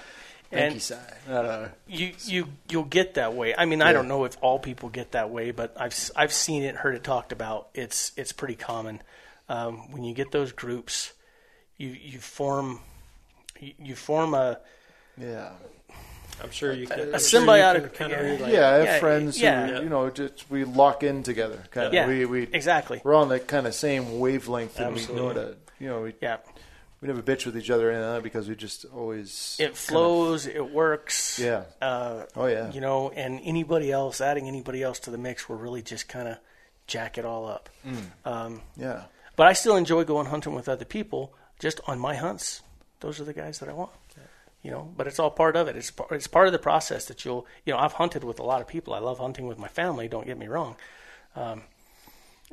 [0.50, 0.94] Thank and you, Si.
[1.28, 1.68] I don't know.
[1.88, 3.54] you you you'll get that way.
[3.56, 6.32] I mean, I don't know if all people get that way, but I've s- I've
[6.32, 7.70] seen it, heard it talked about.
[7.74, 9.02] It's it's pretty common
[9.48, 11.12] um, when you get those groups.
[11.78, 12.80] You you form
[13.58, 14.60] you, you form a
[15.18, 15.50] Yeah,
[16.42, 17.00] I'm sure you can.
[17.00, 18.32] a symbiotic kind of yeah.
[18.32, 18.52] relate.
[18.52, 18.68] yeah.
[18.68, 19.66] I have Yeah, friends yeah.
[19.66, 21.62] who you know just we lock in together.
[21.70, 21.94] Kind of.
[21.94, 25.34] yeah We we exactly we're on the kind of same wavelength, and we know Absolutely.
[25.42, 26.38] to you know we yeah.
[27.00, 29.78] we never bitch with each other and that because we just always It kind of-
[29.78, 30.46] flows.
[30.46, 31.38] it works.
[31.38, 31.64] yeah.
[31.80, 32.70] Uh, Oh yeah.
[32.72, 36.28] you know, and anybody else, adding anybody else to the mix, will really just kind
[36.28, 36.38] of
[36.86, 37.68] jack it all up.
[38.24, 39.02] Um, yeah.
[39.36, 41.34] but I still enjoy going hunting with other people.
[41.60, 42.60] Just on my hunts,
[43.00, 43.90] those are the guys that I want.
[44.62, 45.76] You know, but it's all part of it.
[45.76, 47.46] It's par- it's part of the process that you'll.
[47.66, 48.94] You know, I've hunted with a lot of people.
[48.94, 50.06] I love hunting with my family.
[50.08, 50.76] Don't get me wrong.
[51.34, 51.62] Um,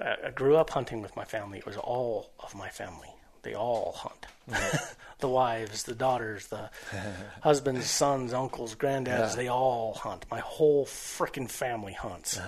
[0.01, 1.59] I, I grew up hunting with my family.
[1.59, 3.09] It was all of my family.
[3.43, 4.25] They all hunt.
[5.19, 6.69] the wives, the daughters, the
[7.41, 9.29] husbands, sons, uncles, granddads.
[9.29, 9.35] Yeah.
[9.35, 10.25] They all hunt.
[10.31, 12.39] My whole frickin' family hunts.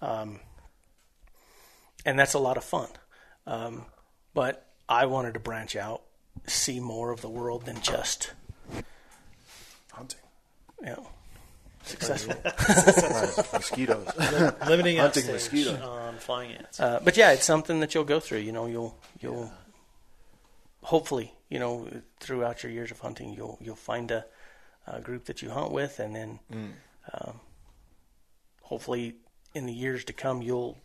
[0.00, 0.40] Um,
[2.04, 2.88] and that's a lot of fun.
[3.46, 3.86] Um,
[4.34, 6.02] but I wanted to branch out,
[6.46, 8.32] see more of the world than just
[9.98, 10.20] Hunting.
[10.80, 11.08] you know
[11.84, 12.34] successful.
[13.52, 14.06] Mosquitoes.
[14.68, 15.74] Limiting Hunting outstage mosquito.
[15.88, 16.78] on flying ants.
[16.80, 18.38] Uh, but yeah, it's something that you'll go through.
[18.40, 19.50] You know, you'll you'll
[20.82, 21.88] hopefully you know
[22.20, 24.24] throughout your years of hunting, you'll you'll find a,
[24.86, 26.38] a group that you hunt with, and then
[27.14, 27.40] um,
[28.62, 29.16] hopefully
[29.54, 30.76] in the years to come, you'll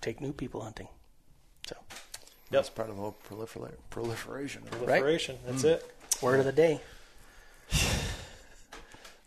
[0.00, 0.88] take new people hunting.
[1.68, 1.76] So
[2.50, 4.62] That's part of the whole prolifer- proliferation.
[4.62, 4.72] of it.
[4.86, 5.38] Proliferation.
[5.46, 5.88] That's it.
[6.20, 6.80] word of the day.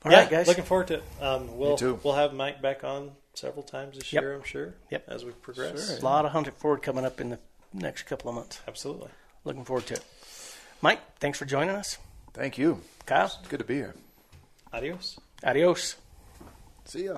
[0.06, 0.48] All yeah, right, guys.
[0.48, 1.04] Looking forward to it.
[1.20, 2.00] Um, we'll too.
[2.04, 4.22] we'll have Mike back on several times this Yep.
[4.22, 4.36] year.
[4.36, 4.76] I'm sure.
[4.92, 5.06] Yep.
[5.10, 5.88] As we progress.
[5.88, 5.98] Sure.
[5.98, 7.40] a lot of hunting forward coming up in the
[7.74, 8.62] next couple of months.
[8.68, 9.10] Absolutely.
[9.44, 10.04] Looking forward to it.
[10.82, 11.98] Mike, thanks for joining us.
[12.34, 12.82] Thank you.
[13.06, 13.96] Kyle, It's good to be here.
[14.74, 15.18] Adios.
[15.44, 15.96] adios.
[16.86, 17.18] See ya.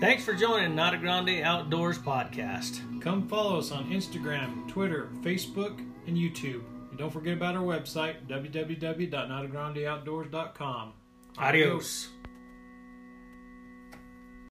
[0.00, 2.80] Thanks for joining Not a Grande Outdoors podcast.
[3.00, 6.62] Come follow us on Instagram, Twitter, Facebook, and YouTube.
[6.92, 10.92] And don't forget about our website, www.notagrandeoutdoors.com.
[11.38, 12.08] Adios.